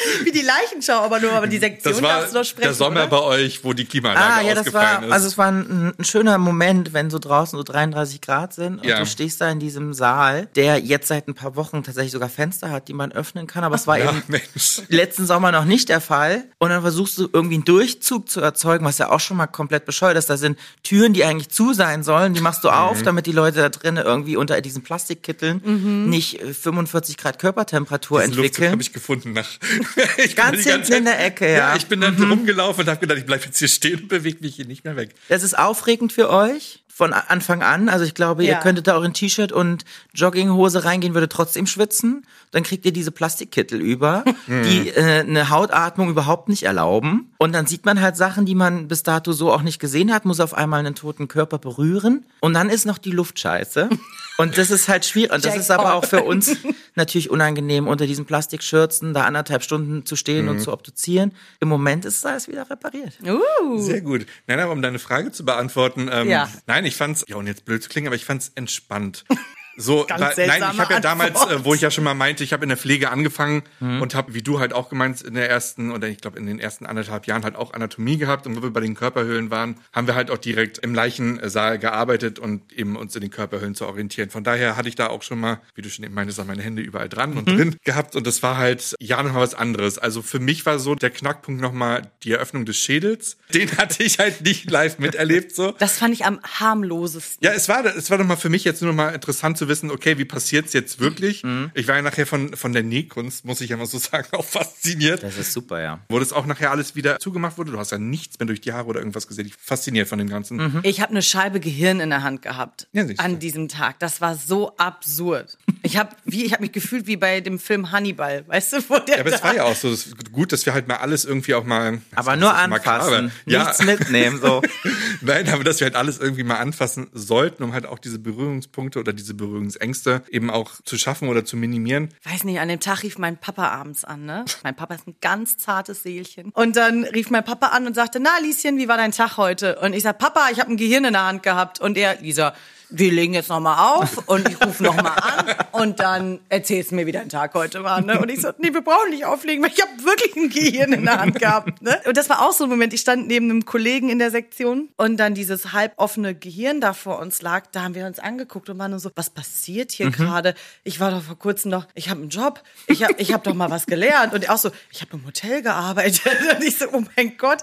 [0.24, 2.62] Wie die Leichenschau, aber nur, aber die Sektion das war darfst du noch sprechen.
[2.68, 3.08] der Sommer oder?
[3.08, 5.12] bei euch, wo die Klimaanlage Ah, ja, das war, ausgefallen ist.
[5.12, 8.84] also es war ein, ein schöner Moment, wenn so draußen so 33 Grad sind und
[8.86, 8.98] Ja.
[9.00, 12.70] du stehst da in diesem Saal, der jetzt seit ein paar Wochen tatsächlich sogar Fenster
[12.70, 14.82] hat, die man öffnen kann, aber es war ja, eben Mensch.
[14.88, 16.44] letzten Sommer noch nicht der Fall.
[16.58, 19.84] Und dann versuchst du irgendwie einen Durchzug zu erzeugen, was ja auch schon mal komplett
[19.84, 20.30] bescheuert ist.
[20.30, 22.74] Da sind Türen, die eigentlich zu sein sollen, die machst du Mhm.
[22.74, 28.20] auf, damit die Leute da drinnen irgendwie unter diesen Plastikkitteln nicht äh, 45 Grad Körpertemperatur
[28.20, 28.72] Diesen Luftzug entwickeln.
[28.72, 29.48] habe ich gefunden nach.
[30.16, 31.70] ich Ganz hinten in der Ecke, ja.
[31.70, 31.76] Mhm.
[31.76, 34.56] ich bin dann rumgelaufen und habe gedacht, ich bleib jetzt hier stehen und bewege mich
[34.56, 35.14] hier nicht mehr weg.
[35.28, 37.88] Das ist aufregend für euch von Anfang an.
[37.88, 38.60] Also ich glaube, ihr Ja.
[38.60, 42.26] könntet da auch in T-Shirt und Jogginghose reingehen, würde trotzdem schwitzen.
[42.50, 47.32] Dann kriegt ihr diese Plastikkittel über, die äh, eine Hautatmung überhaupt nicht erlauben.
[47.38, 50.26] Und dann sieht man halt Sachen, die man bis dato so auch nicht gesehen hat,
[50.26, 52.26] muss auf einmal einen toten Körper berühren.
[52.40, 53.88] Und dann ist noch die Luft scheiße.
[54.40, 55.32] Und das ist halt schwierig.
[55.32, 56.56] Und das ist aber auch für uns
[56.94, 61.32] natürlich unangenehm, unter diesen Plastikschürzen da anderthalb Stunden zu stehen und zu obduzieren.
[61.60, 63.18] Im Moment ist alles wieder repariert.
[63.22, 63.78] Uh.
[63.78, 64.26] Sehr gut.
[64.46, 66.48] Nein, aber um deine Frage zu beantworten, ähm, Ja.
[66.66, 69.24] nein, ich fand's, ja, und jetzt blöd zu klingen, aber ich fand's entspannt.
[69.80, 72.44] So, Ganz weil, nein, ich habe ja damals, äh, wo ich ja schon mal meinte,
[72.44, 74.02] ich habe in der Pflege angefangen Mhm.
[74.02, 76.58] und habe, wie du halt auch gemeint, in der ersten oder ich glaube in den
[76.58, 80.06] ersten anderthalb Jahren halt auch Anatomie gehabt und wo wir bei den Körperhöhlen waren, haben
[80.06, 84.30] wir halt auch direkt im Leichensaal gearbeitet und eben uns in den Körperhöhlen zu orientieren.
[84.30, 86.62] Von daher hatte ich da auch schon mal, wie du schon eben meintest, auch meine
[86.62, 87.38] Hände überall dran Mhm.
[87.38, 89.98] und drin gehabt und das war halt ja nochmal was anderes.
[89.98, 93.38] Also für mich war so der Knackpunkt nochmal die Eröffnung des Schädels.
[93.54, 95.72] Den hatte ich halt nicht live miterlebt so.
[95.78, 97.38] Das fand ich am harmlosesten.
[97.44, 99.68] Ja, es war, es war doch mal für mich jetzt nur noch mal interessant zu
[99.70, 101.42] wissen, okay, wie passiert's jetzt wirklich?
[101.42, 101.70] Mhm.
[101.72, 104.44] Ich war ja nachher von, von der Nähkunst, muss ich ja mal so sagen, auch
[104.44, 105.22] fasziniert.
[105.22, 106.00] Das ist super, ja.
[106.10, 107.72] Wo das auch nachher alles wieder zugemacht wurde.
[107.72, 109.46] Du hast ja nichts mehr durch die Haare oder irgendwas gesehen.
[109.46, 110.80] Ich bin fasziniert von dem Ganzen.
[110.82, 113.98] Ich habe eine Scheibe Gehirn in der Hand gehabt Ja, an diesem Tag.
[114.00, 115.56] Das war so absurd.
[115.82, 118.98] Ich habe wie ich habe mich gefühlt wie bei dem Film Hannibal, weißt du, wo
[118.98, 121.24] der Ja, aber es war ja auch so das, gut, dass wir halt mal alles
[121.24, 122.00] irgendwie auch mal.
[122.14, 124.62] Aber nur anfassen, Ja, nichts mitnehmen, so.
[125.20, 128.98] Nein, aber dass wir halt alles irgendwie mal anfassen sollten, um halt auch diese Berührungspunkte
[128.98, 132.10] oder diese Berührungsängste eben auch zu schaffen oder zu minimieren.
[132.24, 134.44] weiß nicht, an dem Tag rief mein Papa abends an, ne?
[134.62, 136.50] Mein Papa ist ein ganz zartes Seelchen.
[136.54, 139.78] Und dann rief mein Papa an und sagte, na, Lieschen, wie war dein Tag heute?
[139.80, 141.80] Und ich sag, Papa, ich habe ein Gehirn in der Hand gehabt.
[141.80, 142.54] Und er, Lisa,
[142.90, 147.06] wir legen jetzt nochmal auf und ich rufe nochmal an und dann erzählst du mir,
[147.06, 148.00] wie dein Tag heute war.
[148.00, 148.20] Ne?
[148.20, 151.04] Und ich so, nee, wir brauchen nicht auflegen, weil ich habe wirklich ein Gehirn in
[151.04, 151.82] der Hand gehabt.
[151.82, 152.00] Ne?
[152.06, 154.88] Und das war auch so ein Moment, ich stand neben einem Kollegen in der Sektion
[154.96, 158.78] und dann dieses halboffene Gehirn da vor uns lag, da haben wir uns angeguckt und
[158.78, 160.54] waren nur so, was passiert hier gerade?
[160.84, 163.54] Ich war doch vor kurzem noch, ich habe einen Job, ich habe ich hab doch
[163.54, 164.34] mal was gelernt.
[164.34, 166.22] Und auch so, ich habe im Hotel gearbeitet.
[166.56, 167.62] Und ich so, oh mein Gott.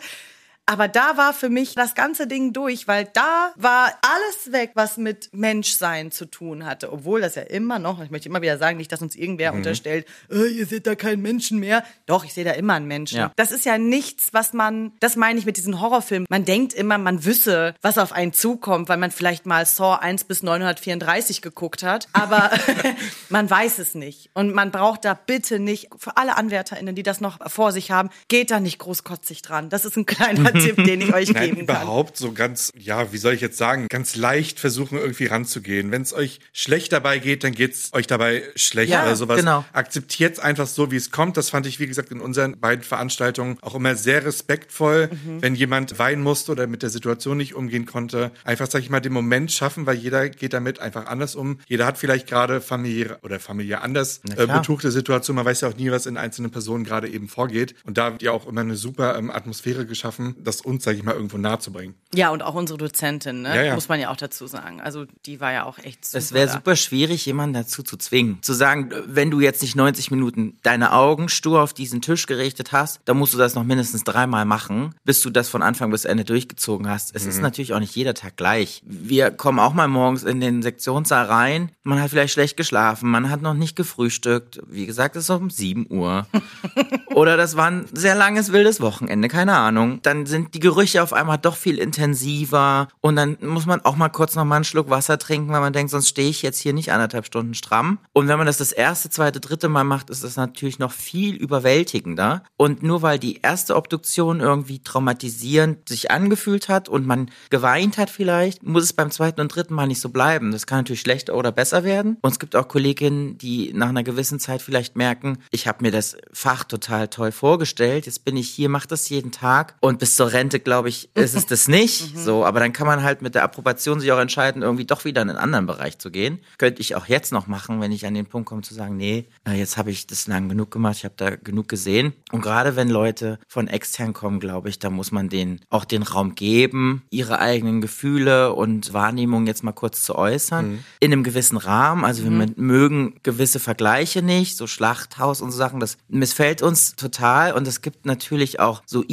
[0.70, 4.98] Aber da war für mich das ganze Ding durch, weil da war alles weg, was
[4.98, 6.92] mit Menschsein zu tun hatte.
[6.92, 10.06] Obwohl das ja immer noch, ich möchte immer wieder sagen, nicht, dass uns irgendwer unterstellt,
[10.30, 11.86] äh, ihr seht da keinen Menschen mehr.
[12.06, 13.18] Doch, ich sehe da immer einen Menschen.
[13.18, 13.32] Ja.
[13.38, 16.28] Das ist ja nichts, was man, das meine ich mit diesen Horrorfilmen.
[16.30, 20.26] Man denkt immer, man wüsse, was auf einen zukommt, weil man vielleicht mal Saw 1
[20.26, 22.10] bis 934 geguckt hat.
[22.12, 22.52] Aber
[23.30, 24.32] man weiß es nicht.
[24.34, 28.10] Und man braucht da bitte nicht, für alle AnwärterInnen, die das noch vor sich haben,
[28.28, 29.70] geht da nicht großkotzig dran.
[29.70, 31.82] Das ist ein kleiner Tipp, den ich euch Nein, geben kann.
[31.82, 35.92] überhaupt so ganz, ja, wie soll ich jetzt sagen, ganz leicht versuchen, irgendwie ranzugehen.
[35.92, 39.38] Wenn es euch schlecht dabei geht, dann geht's euch dabei schlecht Ja, oder sowas.
[39.40, 39.66] genau.
[39.74, 41.38] Akzeptiert einfach so, wie es kommt.
[41.38, 45.42] Das fand ich, wie gesagt, in unseren beiden Veranstaltungen auch immer sehr respektvoll, Mhm.
[45.42, 48.32] wenn jemand weinen musste oder mit der Situation nicht umgehen konnte.
[48.44, 51.60] Einfach, sag ich mal, den Moment schaffen, weil jeder geht damit einfach anders um.
[51.68, 55.36] Jeder hat vielleicht gerade familiäre oder familiär anders äh, betuchte Situation.
[55.36, 57.76] Man weiß ja auch nie, was in einzelnen Personen gerade eben vorgeht.
[57.84, 61.04] Und da habt ihr auch immer eine super ähm, Atmosphäre geschaffen, das uns, sag ich
[61.04, 61.96] mal, irgendwo nahe zu bringen.
[62.16, 63.56] Ja, und auch unsere Dozentin, ne?
[63.56, 63.76] Ja, ja.
[63.76, 64.80] muss man ja auch dazu sagen.
[64.82, 66.18] Also die war ja auch echt super.
[66.18, 68.42] Es wäre super schwierig, jemanden dazu zu zwingen.
[68.42, 72.72] Zu sagen, wenn du jetzt nicht 90 Minuten deine Augen stur auf diesen Tisch gerichtet
[72.72, 76.06] hast, dann musst du das noch mindestens dreimal machen, bis du das von Anfang bis
[76.06, 77.16] Ende durchgezogen hast.
[77.16, 78.82] Es ist natürlich auch nicht jeder Tag gleich.
[78.86, 81.72] Wir kommen auch mal morgens in den Sektionssaal rein.
[81.84, 84.62] Man hat vielleicht schlecht geschlafen, man hat noch nicht gefrühstückt.
[84.68, 86.28] Wie gesagt, es ist um 7 Uhr.
[87.16, 90.00] Oder das war ein sehr langes, wildes Wochenende, keine Ahnung.
[90.04, 94.10] Dann sind die Gerüche auf einmal doch viel intensiver und dann muss man auch mal
[94.10, 96.74] kurz noch mal einen Schluck Wasser trinken, weil man denkt, sonst stehe ich jetzt hier
[96.74, 98.00] nicht anderthalb Stunden stramm.
[98.14, 101.36] Und wenn man das das erste, zweite, dritte Mal macht, ist das natürlich noch viel
[101.36, 102.44] überwältigender.
[102.58, 108.10] Und nur weil die erste Obduktion irgendwie traumatisierend sich angefühlt hat und man geweint hat
[108.10, 110.52] vielleicht, muss es beim zweiten und dritten Mal nicht so bleiben.
[110.52, 112.18] Das kann natürlich schlechter oder besser werden.
[112.22, 115.92] Und es gibt auch Kolleginnen, die nach einer gewissen Zeit vielleicht merken, ich habe mir
[115.92, 120.17] das Fach total toll vorgestellt, jetzt bin ich hier, mache das jeden Tag und bis
[120.18, 122.18] zur Rente, glaube ich, ist es das nicht.
[122.18, 125.22] so, aber dann kann man halt mit der Approbation sich auch entscheiden, irgendwie doch wieder
[125.22, 126.40] in einen anderen Bereich zu gehen.
[126.58, 129.26] Könnte ich auch jetzt noch machen, wenn ich an den Punkt komme zu sagen, nee,
[129.46, 132.14] na, jetzt habe ich das lang genug gemacht, ich habe da genug gesehen.
[132.32, 136.02] Und gerade wenn Leute von extern kommen, glaube ich, da muss man denen auch den
[136.02, 140.84] Raum geben, ihre eigenen Gefühle und Wahrnehmungen jetzt mal kurz zu äußern.
[141.00, 142.04] In einem gewissen Rahmen.
[142.04, 145.80] Also wir mögen gewisse Vergleiche nicht, so Schlachthaus und so Sachen.
[145.80, 147.54] Das missfällt uns total.
[147.54, 149.04] Und es gibt natürlich auch so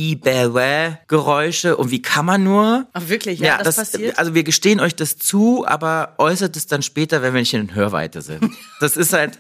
[1.03, 1.77] i-Geräusche.
[1.77, 2.87] Und wie kann man nur?
[2.93, 3.41] Ach, wirklich?
[3.41, 4.19] Ja, das passiert?
[4.19, 7.75] Also wir gestehen euch das zu, aber äußert es dann später, wenn wir nicht in
[7.75, 8.51] Hörweite sind.
[8.81, 9.39] Das ist halt,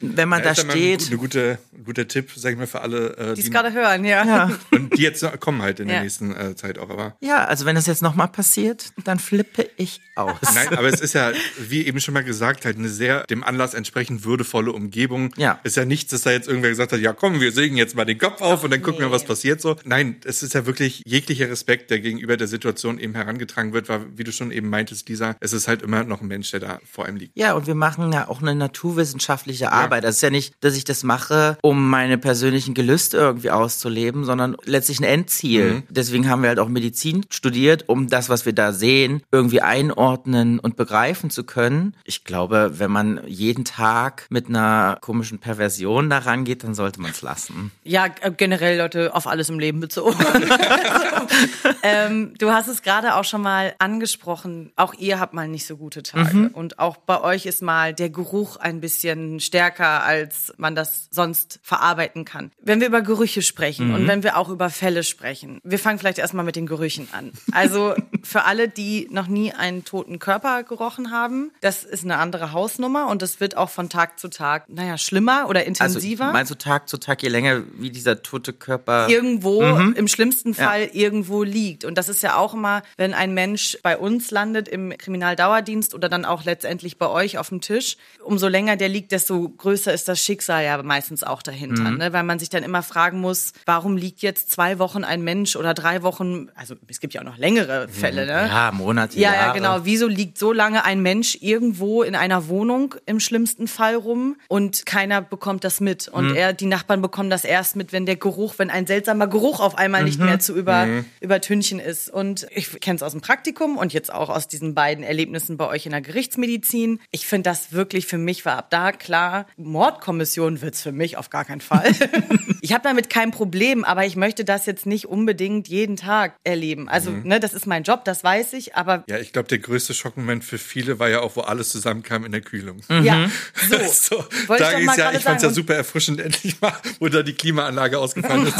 [0.00, 1.02] wenn man da ja steht.
[1.02, 3.72] Ein, eine gute, ein guter Tipp, sag ich mal, für alle, äh, Die es gerade
[3.72, 4.24] hören, ja.
[4.26, 4.50] Ja.
[4.72, 6.02] und die jetzt kommen halt in der Ja.
[6.02, 6.90] nächsten äh, Zeit auch.
[6.90, 10.34] Aber Ja, also wenn das jetzt nochmal passiert, dann flippe ich aus.
[10.54, 13.74] Nein, aber es ist ja, wie eben schon mal gesagt, halt eine sehr dem Anlass
[13.74, 15.32] entsprechend würdevolle Umgebung.
[15.36, 15.60] Ja.
[15.62, 18.06] Ist ja nichts, dass da jetzt irgendwer gesagt hat, ja komm, wir sägen jetzt mal
[18.06, 19.76] den Kopf auf und dann gucken wir, was passiert so.
[19.84, 24.06] Nein, es ist ja wirklich jeglicher Respekt, der gegenüber der Situation eben herangetragen wird, weil,
[24.16, 26.78] wie du schon eben meintest, Lisa, es ist halt immer noch ein Mensch, der da
[26.90, 27.36] vor einem liegt.
[27.36, 30.04] Ja, und wir machen ja auch eine naturwissenschaftliche Arbeit.
[30.04, 34.56] Das ist ja nicht, dass ich das mache, um meine persönlichen Gelüste irgendwie auszuleben, sondern
[34.64, 35.82] letztlich ein Endziel.
[35.88, 40.58] Deswegen haben wir halt auch Medizin studiert, um das, was wir da sehen, irgendwie einordnen
[40.58, 41.94] und begreifen zu können.
[42.04, 47.10] Ich glaube, wenn man jeden Tag mit einer komischen Perversion daran geht, dann sollte man
[47.10, 47.70] es lassen.
[47.84, 50.16] Ja, äh, generell Leute auf alles im Leben bezogen.
[51.82, 54.72] ähm, du hast es gerade auch schon mal angesprochen.
[54.76, 56.50] Auch ihr habt mal nicht so gute Tage.
[56.52, 61.60] Und auch bei euch ist mal der Geruch ein bisschen stärker, als man das sonst
[61.62, 62.50] verarbeiten kann.
[62.60, 66.18] Wenn wir über Gerüche sprechen und wenn wir auch über Fälle sprechen, wir fangen vielleicht
[66.18, 67.32] erstmal mit den Gerüchen an.
[67.52, 72.52] Also für alle, die noch nie einen toten Körper gerochen haben, das ist eine andere
[72.52, 76.50] Hausnummer und das wird auch von Tag zu Tag, naja, schlimmer oder intensiver Also meinst
[76.50, 81.42] du Tag zu Tag, je länger wie dieser tote Körper irgendwo, im schlimmsten Fall irgendwo
[81.42, 81.84] liegt.
[81.84, 86.08] Und das ist ja auch immer, wenn ein Mensch bei uns landet im Kriminaldauerdienst oder
[86.08, 90.08] dann auch letztendlich bei euch auf dem Tisch, umso länger der liegt, desto größer ist
[90.08, 91.90] das Schicksal ja meistens auch dahinter.
[91.90, 92.12] Ne?
[92.12, 95.74] Weil man sich dann immer fragen muss, warum liegt jetzt zwei Wochen ein Mensch oder
[95.74, 98.48] drei Wochen, also es gibt ja auch noch längere Fälle, ne?
[98.48, 99.80] Ja, Monate, Ja, ja, genau.
[99.84, 104.86] Wieso liegt so lange ein Mensch irgendwo in einer Wohnung im schlimmsten Fall rum und
[104.86, 106.08] keiner bekommt das mit?
[106.08, 109.60] Und er, die Nachbarn bekommen das erst mit, wenn der Geruch, wenn ein seltsamer Geruch
[109.60, 112.10] auf einmal nicht mehr zu über, übertünchen ist.
[112.10, 115.66] Und ich kenne es aus dem Praktikum und jetzt auch aus diesen beiden Erlebnissen bei
[115.66, 117.00] euch in der Gerichtsmedizin.
[117.10, 121.30] Ich finde das wirklich für mich war ab da klar, Mordkommission wird's für mich auf
[121.30, 121.92] gar keinen Fall.
[122.60, 126.88] ich habe damit kein Problem, aber ich möchte das jetzt nicht unbedingt jeden Tag erleben.
[126.88, 129.94] Also, ne, das ist mein Job, das weiß ich, aber Ja, ich glaube, der größte
[129.94, 132.82] Schockmoment für viele war ja auch, wo alles zusammenkam in der Kühlung.
[132.88, 133.30] ja,
[133.68, 134.10] so.
[134.10, 135.54] So, Wollte ich da ging's mal ja, ich fand's ja sagen.
[135.54, 138.58] super erfrischend, endlich mal, wo da die Klimaanlage ausgefallen ist,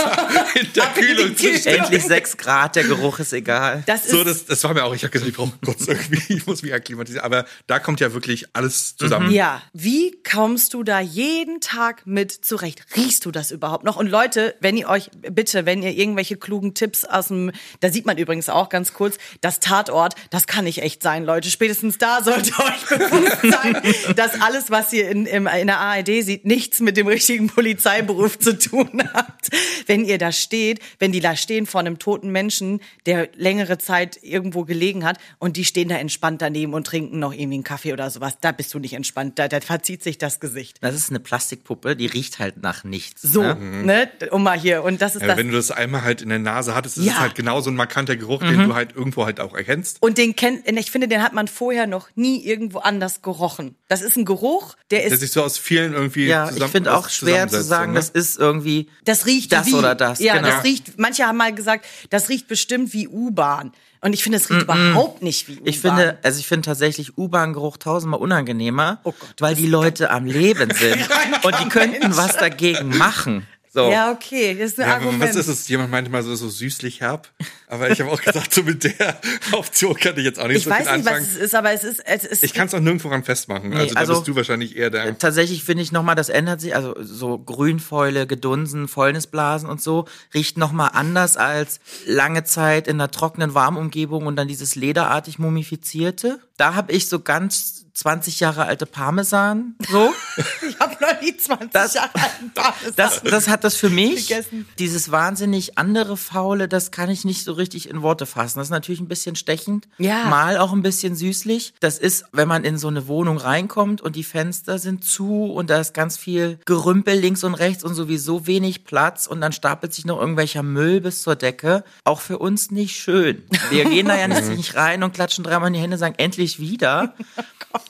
[0.60, 1.84] in der Kühlung zu stehen.
[1.92, 3.82] Endlich sechs Grad, der Geruch ist egal.
[3.86, 6.20] Das ist So, das, das war mir auch, ich habe gesagt, ich brauche kurz irgendwie,
[6.34, 7.24] ich muss mich akklimatisieren.
[7.24, 9.30] Aber da kommt ja wirklich alles zusammen.
[9.32, 12.84] Ja, wie kommst du da jeden Tag mit zurecht?
[12.96, 13.96] Riechst du das überhaupt noch?
[13.96, 17.50] Und Leute, wenn ihr euch, bitte, wenn ihr irgendwelche klugen Tipps aus dem,
[17.80, 21.50] da sieht man übrigens auch ganz kurz, das Tatort, das kann nicht echt sein, Leute.
[21.50, 26.22] Spätestens da sollte euch bewusst sein, dass alles, was ihr in, im, in der ARD
[26.22, 29.48] sieht, nichts mit dem richtigen Polizeiberuf zu tun hat.
[29.86, 33.78] Wenn ihr da steht, wenn die da stehen vor von einem toten Menschen, der längere
[33.78, 37.64] Zeit irgendwo gelegen hat und die stehen da entspannt daneben und trinken noch irgendwie einen
[37.64, 38.34] Kaffee oder sowas.
[38.42, 40.76] Da bist du nicht entspannt, da, da verzieht sich das Gesicht.
[40.82, 43.22] Das ist eine Plastikpuppe, die riecht halt nach nichts.
[43.22, 43.54] So, Ne?
[43.84, 44.10] ne?
[44.30, 44.82] Um mal hier.
[44.82, 45.38] Und das ist Ja, das.
[45.38, 47.12] wenn du das einmal halt in der Nase hattest, ist Ja.
[47.14, 50.02] es halt genau so ein markanter Geruch, den du halt irgendwo halt auch erkennst.
[50.02, 53.74] Und den kennt, ich finde, den hat man vorher noch nie irgendwo anders gerochen.
[53.90, 56.70] Das ist ein Geruch, der Der ist, sich so aus vielen irgendwie Ja, ich zusammen-
[56.70, 57.98] finde auch schwer zu sagen, ne?
[57.98, 59.74] das ist irgendwie das riecht das wie.
[59.74, 60.20] oder das.
[60.20, 60.46] Ja, genau.
[60.48, 63.72] das riecht, manche haben mal gesagt, das riecht bestimmt wie U-Bahn.
[64.00, 65.66] Und ich finde, es riecht überhaupt nicht wie U-Bahn.
[65.66, 70.24] Ich finde, also ich finde tatsächlich U-Bahn-Geruch tausendmal unangenehmer, Oh Gott, weil die Leute am
[70.24, 71.08] Leben sind
[71.42, 73.46] und die könnten was dagegen machen.
[73.72, 73.88] So.
[73.88, 75.22] Ja, okay, das ist ein Ja, Argument.
[75.22, 75.68] was ist es?
[75.68, 77.28] Jemand meinte mal so, so süßlich herb.
[77.68, 79.20] Aber ich habe auch gesagt, so mit der
[79.52, 81.28] Option kann ich jetzt auch nicht ich so weiß viel nicht, was anfangen.
[81.30, 83.72] es ist, aber es ist, es ist Ich kann es auch nirgendwo ran festmachen.
[83.72, 85.16] also, da also- bist du wahrscheinlich eher der.
[85.16, 90.58] Tatsächlich finde ich nochmal, das ändert sich, also so Grünfäule, Gedunsen, Fäulnisblasen und so, riecht
[90.58, 96.40] nochmal anders als lange Zeit in einer trockenen Warmumgebung und dann dieses lederartig mumifizierte.
[96.56, 100.10] Da habe ich so ganz 20 Jahre alte Parmesan, so.
[100.68, 102.92] ich habe noch nie 20 Das- Jahre alten Parmesan.
[102.96, 104.28] Das, das hat das für mich.
[104.28, 104.66] Gegessen.
[104.78, 108.58] Dieses wahnsinnig andere Faule, das kann ich nicht so richtig in Worte fassen.
[108.58, 109.86] Das ist natürlich ein bisschen stechend.
[109.98, 110.24] Ja.
[110.24, 111.74] Mal auch ein bisschen süßlich.
[111.80, 115.68] Das ist, wenn man in so eine Wohnung reinkommt und die Fenster sind zu und
[115.68, 119.92] da ist ganz viel Gerümpel links und rechts und sowieso wenig Platz und dann stapelt
[119.92, 121.84] sich noch irgendwelcher Müll bis zur Decke.
[122.04, 123.42] Auch für uns nicht schön.
[123.68, 127.14] Wir gehen da ja nicht rein und klatschen dreimal in die Hände, sagen endlich wieder.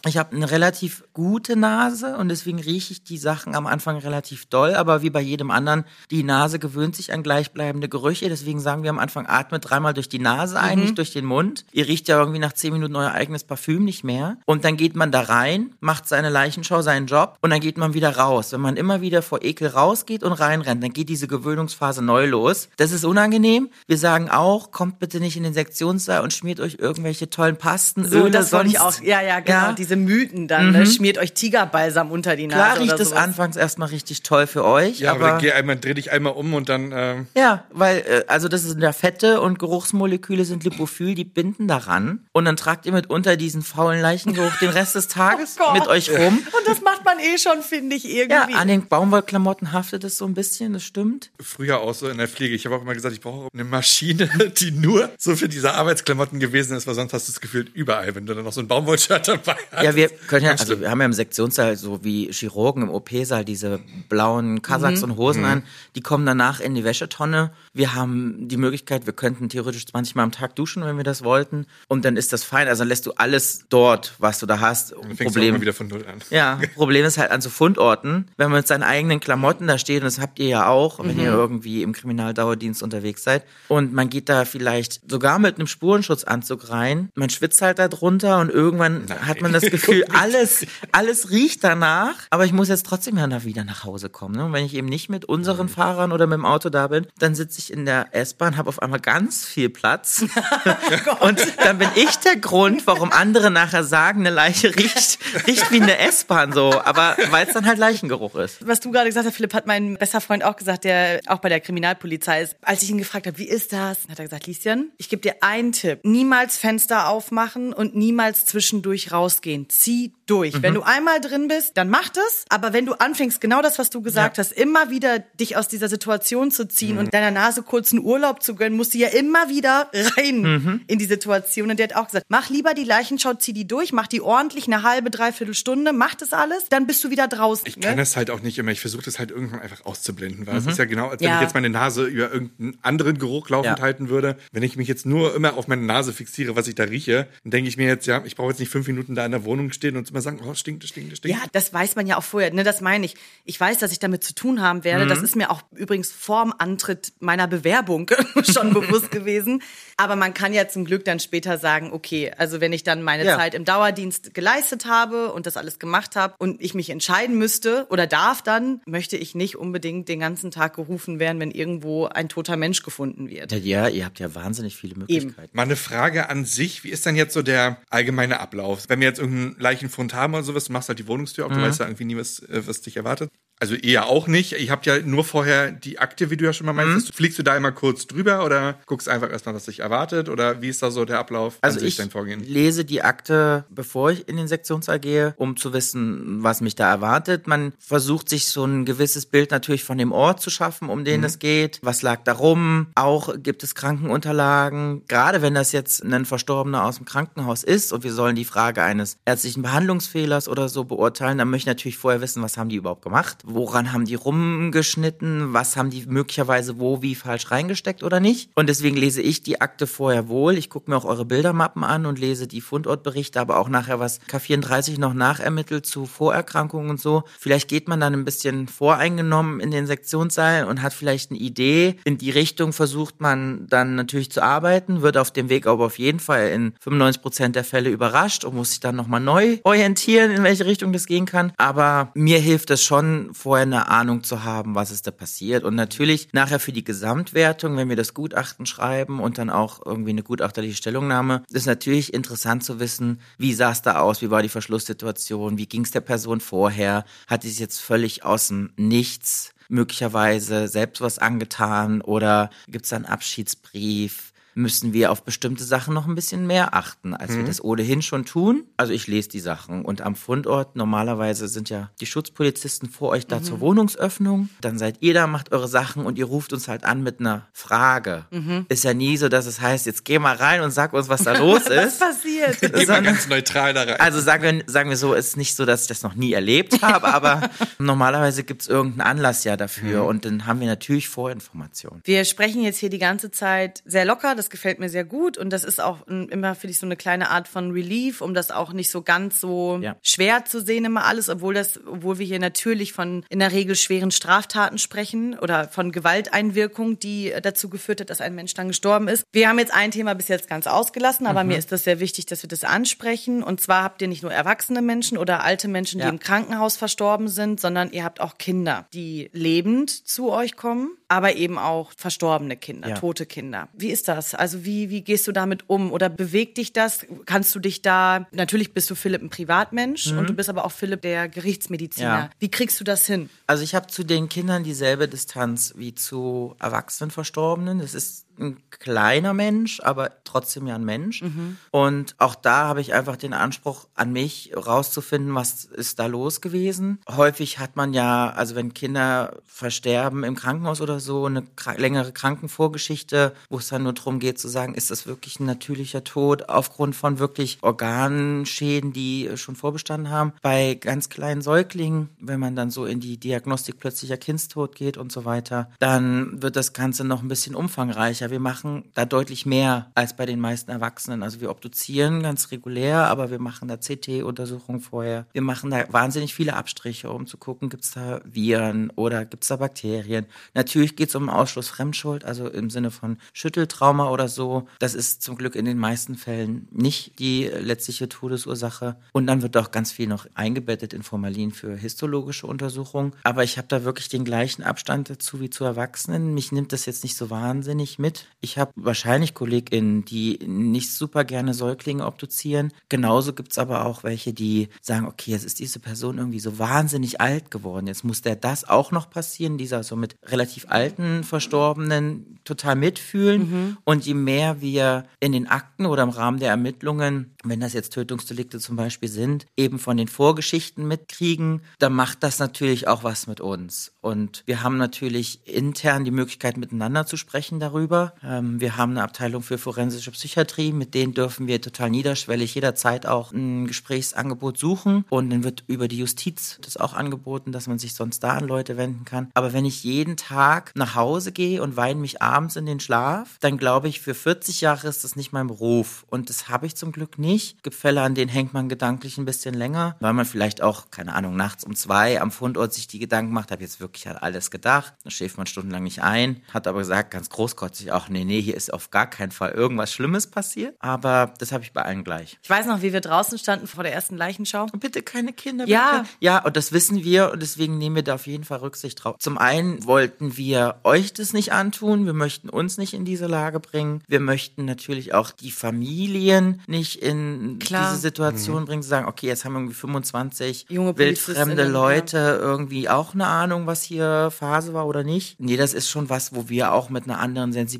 [0.06, 4.46] Ich habe eine relativ gute Nase und deswegen rieche ich die Sachen am Anfang relativ
[4.46, 8.28] doll, aber wie bei jedem anderen, die Nase gewöhnt sich an gleichbleibende Gerüche.
[8.28, 11.66] Deswegen sagen wir am Anfang, atmet dreimal durch die Nase ein, nicht durch den Mund.
[11.72, 14.38] Ihr riecht ja irgendwie nach zehn Minuten euer eigenes Parfüm nicht mehr.
[14.46, 17.92] Und dann geht man da rein, macht seine Leichenschau, seinen Job und dann geht man
[17.92, 18.52] wieder raus.
[18.52, 22.68] Wenn man immer wieder vor Ekel rausgeht und reinrennt, dann geht diese Gewöhnungsphase neu los.
[22.78, 23.68] Das ist unangenehm.
[23.86, 28.08] Wir sagen auch, kommt bitte nicht in den Sektionssaal und schmiert euch irgendwelche tollen Pasten,
[28.08, 28.98] so, Öle, das wollte ich auch.
[29.02, 29.58] Ja, ja, genau.
[29.58, 29.72] Ja.
[29.90, 30.70] Diese Mythen dann.
[30.70, 30.86] Ne?
[30.86, 32.62] Schmiert euch Tigerbalsam unter die Nase.
[32.62, 35.50] Klar riecht oder es anfangs erstmal richtig toll für euch, ja, aber, aber, dann geh
[35.50, 36.92] einmal, dreh dich einmal um und dann.
[36.94, 41.66] Ähm, ja, weil äh, also das sind ja Fette und Geruchsmoleküle sind lipophil, die binden
[41.66, 45.88] daran und dann tragt ihr mitunter diesen faulen Leichengeruch den Rest des Tages Oh mit
[45.88, 46.38] euch rum.
[46.38, 48.10] Und das macht man eh schon, finde ich, Ja,
[48.42, 48.54] irgendwie.
[48.54, 51.30] an den Baumwollklamotten haftet es so ein bisschen, das stimmt.
[51.40, 52.54] früher auch so in der Pflege.
[52.54, 56.40] Ich habe auch immer gesagt, ich brauche eine Maschine, die nur so für diese Arbeitsklamotten
[56.40, 58.68] gewesen ist, weil sonst hast du es gefühlt überall, wenn du dann noch so ein
[58.68, 59.82] Baumwollshirt dabei hast.
[59.84, 63.44] Ja, wir können ja, also wir haben ja im Sektionssaal so wie Chirurgen im OP-Saal
[63.44, 65.12] diese blauen Kasachs Mhm.
[65.12, 65.62] und Hosen an,
[65.94, 67.52] die kommen danach in die Wäschetonne.
[67.72, 71.22] Wir haben die Möglichkeit, wir könnten theoretisch 20 Mal am Tag duschen, wenn wir das
[71.24, 71.66] wollten.
[71.88, 72.68] Und dann ist das fein.
[72.68, 74.92] Also dann lässt du alles dort, was du da hast.
[74.92, 75.54] Dann fängst du auch Problem.
[75.54, 76.20] mal wieder von Null an.
[76.30, 80.02] Ja, Problem ist halt an so Fundorten, wenn man mit seinen eigenen Klamotten da steht,
[80.02, 81.20] und das habt ihr ja auch, wenn Mhm.
[81.22, 86.70] ihr irgendwie im Kriminaldauerdienst unterwegs seid, und man geht da vielleicht sogar mit einem Spurenschutzanzug
[86.70, 91.62] rein, man schwitzt halt da drunter und irgendwann hat man das Gefühl, alles, alles riecht
[91.64, 94.34] danach, aber ich muss jetzt trotzdem ja nach- wieder nach Hause kommen.
[94.36, 94.44] Ne?
[94.44, 95.70] Und wenn ich eben nicht mit unseren Mhm.
[95.70, 98.80] Fahrern oder mit dem Auto da bin, dann sitze ich in der S-Bahn, habe auf
[98.82, 100.24] einmal ganz viel Platz
[101.20, 105.80] und dann bin ich der Grund, warum andere nachher sagen, eine Leiche riecht, riecht wie
[105.80, 108.66] eine S-Bahn so, aber weil es dann halt Leichengeruch ist.
[108.66, 111.48] Was du gerade gesagt hast, Philipp, hat mein bester Freund auch gesagt, der auch bei
[111.48, 112.56] der Kriminalpolizei ist.
[112.62, 115.36] Als ich ihn gefragt habe, wie ist das, hat er gesagt, Lieschen, ich gebe dir
[115.42, 116.00] einen Tipp.
[116.02, 119.68] Niemals Fenster aufmachen und niemals zwischendurch rausgehen.
[119.68, 120.62] Zieh durch.
[120.62, 122.44] Wenn du einmal drin bist, dann mach das.
[122.48, 125.88] Aber wenn du anfängst, genau das, was du gesagt hast, immer wieder dich aus dieser
[125.88, 129.90] Situation zu ziehen und deiner Nase kurzen Urlaub zu gönnen, musst du ja immer wieder
[129.92, 131.70] rein in die Situation.
[131.70, 134.66] Und der hat auch gesagt, mach lieber die Leichenschau, zieh die durch, mach die ordentlich
[134.66, 137.66] eine halbe, dreiviertel Stunde, mach das alles, dann bist du wieder draußen.
[137.68, 137.86] Ich ne?
[137.88, 138.70] kann das halt auch nicht immer.
[138.72, 141.36] Ich versuche das halt irgendwann einfach auszublenden, weil es ist ja genau, als wenn Ja.
[141.36, 143.82] ich jetzt meine Nase über irgendeinen anderen Geruch laufend Ja.
[143.84, 144.36] halten würde.
[144.52, 147.50] Wenn ich mich jetzt nur immer auf meine Nase fixiere, was ich da rieche, dann
[147.50, 149.72] denke ich mir jetzt, ja, ich brauche jetzt nicht fünf Minuten da in der Wohnung
[149.72, 151.36] stehen und immer sagen, oh, stinkt, das stinkt, stinkt.
[151.36, 152.52] Ja, das weiß man ja auch vorher.
[152.52, 153.16] Ne, das meine ich.
[153.44, 155.04] Ich weiß, dass ich damit zu tun haben werde.
[155.04, 155.08] Mhm.
[155.08, 158.08] Das ist mir auch übrigens vorm Antritt meiner Bewerbung
[158.44, 159.62] schon bewusst gewesen.
[159.96, 163.24] Aber man kann ja zum Glück dann später sagen, okay, also wenn ich dann meine
[163.24, 163.36] Ja.
[163.36, 167.86] Zeit im Dauerdienst geleistet habe und das alles gemacht habe und ich mich entscheiden müsste
[167.90, 172.28] oder darf dann, möchte ich nicht unbedingt den ganzen Tag gerufen werden, wenn irgendwo ein
[172.28, 173.52] toter Mensch gefunden wird.
[173.52, 175.56] Ja, ja, ihr habt ja wahnsinnig viele Möglichkeiten.
[175.56, 176.84] Mal eine Frage an sich.
[176.84, 178.88] Wie ist denn jetzt so der allgemeine Ablauf?
[178.88, 181.60] Wenn wir jetzt irgendeinen Leichenfund haben oder sowas, du machst halt die Wohnungstür auf, du
[181.60, 183.30] weißt ja irgendwie nie, was, äh, was dich erwartet.
[183.60, 184.54] Also eher auch nicht.
[184.54, 187.08] Ich habe ja nur vorher die Akte, wie du ja schon mal meinst.
[187.08, 187.12] Mhm.
[187.12, 190.30] Fliegst du da immer kurz drüber oder guckst einfach erstmal, was dich erwartet?
[190.30, 191.58] Oder wie ist da so der Ablauf?
[191.60, 192.00] Also ich
[192.46, 196.88] lese die Akte, bevor ich in den Sektionssaal gehe, um zu wissen, was mich da
[196.88, 197.46] erwartet.
[197.46, 201.20] Man versucht sich so ein gewisses Bild natürlich von dem Ort zu schaffen, um den
[201.20, 201.26] mhm.
[201.26, 201.80] es geht.
[201.82, 202.86] Was lag da rum?
[202.94, 205.02] Auch gibt es Krankenunterlagen.
[205.06, 208.82] Gerade wenn das jetzt ein Verstorbener aus dem Krankenhaus ist und wir sollen die Frage
[208.82, 212.76] eines ärztlichen Behandlungsfehlers oder so beurteilen, dann möchte ich natürlich vorher wissen, was haben die
[212.76, 213.44] überhaupt gemacht?
[213.52, 215.52] Woran haben die rumgeschnitten?
[215.52, 218.50] Was haben die möglicherweise wo wie falsch reingesteckt oder nicht?
[218.54, 220.56] Und deswegen lese ich die Akte vorher wohl.
[220.56, 224.20] Ich gucke mir auch eure Bildermappen an und lese die Fundortberichte, aber auch nachher, was
[224.28, 227.24] K34 noch nachermittelt zu Vorerkrankungen und so.
[227.38, 231.96] Vielleicht geht man dann ein bisschen voreingenommen in den Sektionssaal und hat vielleicht eine Idee.
[232.04, 235.98] In die Richtung versucht man dann natürlich zu arbeiten, wird auf dem Weg aber auf
[235.98, 240.30] jeden Fall in 95 Prozent der Fälle überrascht und muss sich dann nochmal neu orientieren,
[240.30, 241.52] in welche Richtung das gehen kann.
[241.56, 245.64] Aber mir hilft es schon, vorher eine Ahnung zu haben, was ist da passiert.
[245.64, 250.10] Und natürlich nachher für die Gesamtwertung, wenn wir das Gutachten schreiben und dann auch irgendwie
[250.10, 254.42] eine gutachterliche Stellungnahme, ist natürlich interessant zu wissen, wie sah es da aus, wie war
[254.42, 258.70] die Verschlusssituation, wie ging es der Person vorher, hat sie es jetzt völlig aus dem
[258.76, 264.29] Nichts möglicherweise selbst was angetan oder gibt es einen Abschiedsbrief?
[264.60, 267.38] Müssen wir auf bestimmte Sachen noch ein bisschen mehr achten, als mhm.
[267.38, 268.64] wir das ohnehin schon tun.
[268.76, 273.26] Also ich lese die Sachen und am Fundort normalerweise sind ja die Schutzpolizisten vor euch
[273.26, 273.44] da mhm.
[273.44, 274.48] zur Wohnungsöffnung.
[274.60, 277.48] Dann seid ihr da, macht eure Sachen und ihr ruft uns halt an mit einer
[277.52, 278.26] Frage.
[278.30, 278.66] Mhm.
[278.68, 281.24] Ist ja nie so, dass es heißt, jetzt geh mal rein und sag uns, was
[281.24, 281.70] da los ist.
[281.70, 282.60] was passiert?
[282.60, 284.00] Geh mal ganz neutral da rein.
[284.00, 286.82] Also sagen wir, sagen wir so, ist nicht so, dass ich das noch nie erlebt
[286.82, 290.08] habe, aber normalerweise gibt es irgendeinen Anlass ja dafür mhm.
[290.08, 292.00] und dann haben wir natürlich Vorinformationen.
[292.04, 295.50] Wir sprechen jetzt hier die ganze Zeit sehr locker, das gefällt mir sehr gut und
[295.50, 298.72] das ist auch immer, finde ich, so eine kleine Art von Relief, um das auch
[298.72, 299.96] nicht so ganz so ja.
[300.02, 303.76] schwer zu sehen immer alles, obwohl das, obwohl wir hier natürlich von in der Regel
[303.76, 309.08] schweren Straftaten sprechen oder von Gewalteinwirkung, die dazu geführt hat, dass ein Mensch dann gestorben
[309.08, 309.24] ist.
[309.32, 311.50] Wir haben jetzt ein Thema bis jetzt ganz ausgelassen, aber mhm.
[311.50, 313.42] mir ist das sehr wichtig, dass wir das ansprechen.
[313.42, 316.10] Und zwar habt ihr nicht nur erwachsene Menschen oder alte Menschen, die ja.
[316.10, 321.34] im Krankenhaus verstorben sind, sondern ihr habt auch Kinder, die lebend zu euch kommen aber
[321.34, 322.94] eben auch verstorbene Kinder, ja.
[322.94, 323.68] tote Kinder.
[323.72, 324.36] Wie ist das?
[324.36, 325.90] Also wie, wie gehst du damit um?
[325.90, 327.04] Oder bewegt dich das?
[327.26, 330.18] Kannst du dich da, natürlich bist du Philipp ein Privatmensch mhm.
[330.18, 332.06] und du bist aber auch Philipp der Gerichtsmediziner.
[332.06, 332.30] Ja.
[332.38, 333.28] Wie kriegst du das hin?
[333.48, 337.80] Also ich habe zu den Kindern dieselbe Distanz wie zu erwachsenen Verstorbenen.
[337.80, 341.22] Das ist ein kleiner Mensch, aber trotzdem ja ein Mensch.
[341.22, 341.58] Mhm.
[341.70, 346.40] Und auch da habe ich einfach den Anspruch an mich, rauszufinden, was ist da los
[346.40, 347.00] gewesen.
[347.08, 351.44] Häufig hat man ja, also wenn Kinder versterben im Krankenhaus oder so, eine
[351.76, 356.04] längere Krankenvorgeschichte, wo es dann nur darum geht zu sagen, ist das wirklich ein natürlicher
[356.04, 360.32] Tod aufgrund von wirklich Organschäden, die schon vorbestanden haben.
[360.42, 365.12] Bei ganz kleinen Säuglingen, wenn man dann so in die Diagnostik plötzlicher Kindstod geht und
[365.12, 369.90] so weiter, dann wird das Ganze noch ein bisschen umfangreicher wir machen da deutlich mehr
[369.94, 371.22] als bei den meisten Erwachsenen.
[371.22, 375.26] Also wir obduzieren ganz regulär, aber wir machen da CT-Untersuchungen vorher.
[375.32, 379.44] Wir machen da wahnsinnig viele Abstriche, um zu gucken, gibt es da Viren oder gibt
[379.44, 380.26] es da Bakterien.
[380.54, 384.66] Natürlich geht es um Ausschluss Fremdschuld, also im Sinne von Schütteltrauma oder so.
[384.78, 388.96] Das ist zum Glück in den meisten Fällen nicht die letztliche Todesursache.
[389.12, 393.12] Und dann wird auch ganz viel noch eingebettet in Formalin für histologische Untersuchungen.
[393.24, 396.34] Aber ich habe da wirklich den gleichen Abstand dazu wie zu Erwachsenen.
[396.34, 398.19] Mich nimmt das jetzt nicht so wahnsinnig mit.
[398.40, 402.72] Ich habe wahrscheinlich KollegInnen, die nicht super gerne Säuglinge obduzieren.
[402.88, 406.58] Genauso gibt es aber auch welche, die sagen, okay, jetzt ist diese Person irgendwie so
[406.58, 407.86] wahnsinnig alt geworden.
[407.86, 413.40] Jetzt muss der das auch noch passieren, dieser so mit relativ alten Verstorbenen total mitfühlen.
[413.50, 413.76] Mhm.
[413.84, 417.92] Und je mehr wir in den Akten oder im Rahmen der Ermittlungen, wenn das jetzt
[417.92, 423.26] Tötungsdelikte zum Beispiel sind, eben von den Vorgeschichten mitkriegen, dann macht das natürlich auch was
[423.26, 423.92] mit uns.
[424.00, 428.09] Und wir haben natürlich intern die Möglichkeit, miteinander zu sprechen darüber.
[428.24, 433.06] Ähm, wir haben eine Abteilung für forensische Psychiatrie, mit denen dürfen wir total niederschwellig jederzeit
[433.06, 435.04] auch ein Gesprächsangebot suchen.
[435.10, 438.46] Und dann wird über die Justiz das auch angeboten, dass man sich sonst da an
[438.46, 439.30] Leute wenden kann.
[439.34, 443.38] Aber wenn ich jeden Tag nach Hause gehe und weine mich abends in den Schlaf,
[443.40, 446.04] dann glaube ich, für 40 Jahre ist das nicht mein Beruf.
[446.10, 447.56] Und das habe ich zum Glück nicht.
[447.56, 450.90] Es gibt Fälle, an denen hängt man gedanklich ein bisschen länger, weil man vielleicht auch,
[450.90, 454.16] keine Ahnung, nachts um zwei am Fundort sich die Gedanken macht, habe jetzt wirklich an
[454.16, 454.94] alles gedacht.
[455.04, 458.40] Dann schläft man stundenlang nicht ein, hat aber gesagt, ganz großkotzig, ich auch, nee, nee,
[458.40, 460.76] hier ist auf gar keinen Fall irgendwas Schlimmes passiert.
[460.78, 462.38] Aber das habe ich bei allen gleich.
[462.42, 464.66] Ich weiß noch, wie wir draußen standen vor der ersten Leichenschau.
[464.72, 465.66] Und bitte keine Kinder.
[465.66, 465.98] Ja.
[465.98, 466.10] Bitte.
[466.20, 469.16] Ja, und das wissen wir und deswegen nehmen wir da auf jeden Fall Rücksicht drauf.
[469.18, 473.60] Zum einen wollten wir euch das nicht antun, wir möchten uns nicht in diese Lage
[473.60, 474.02] bringen.
[474.06, 477.90] Wir möchten natürlich auch die Familien nicht in Klar.
[477.90, 483.14] diese Situation bringen, zu sagen, okay, jetzt haben irgendwie 25 Junge wildfremde Leute irgendwie auch
[483.14, 485.38] eine Ahnung, was hier Phase war oder nicht.
[485.40, 487.79] Nee, das ist schon was, wo wir auch mit einer anderen Sensibilität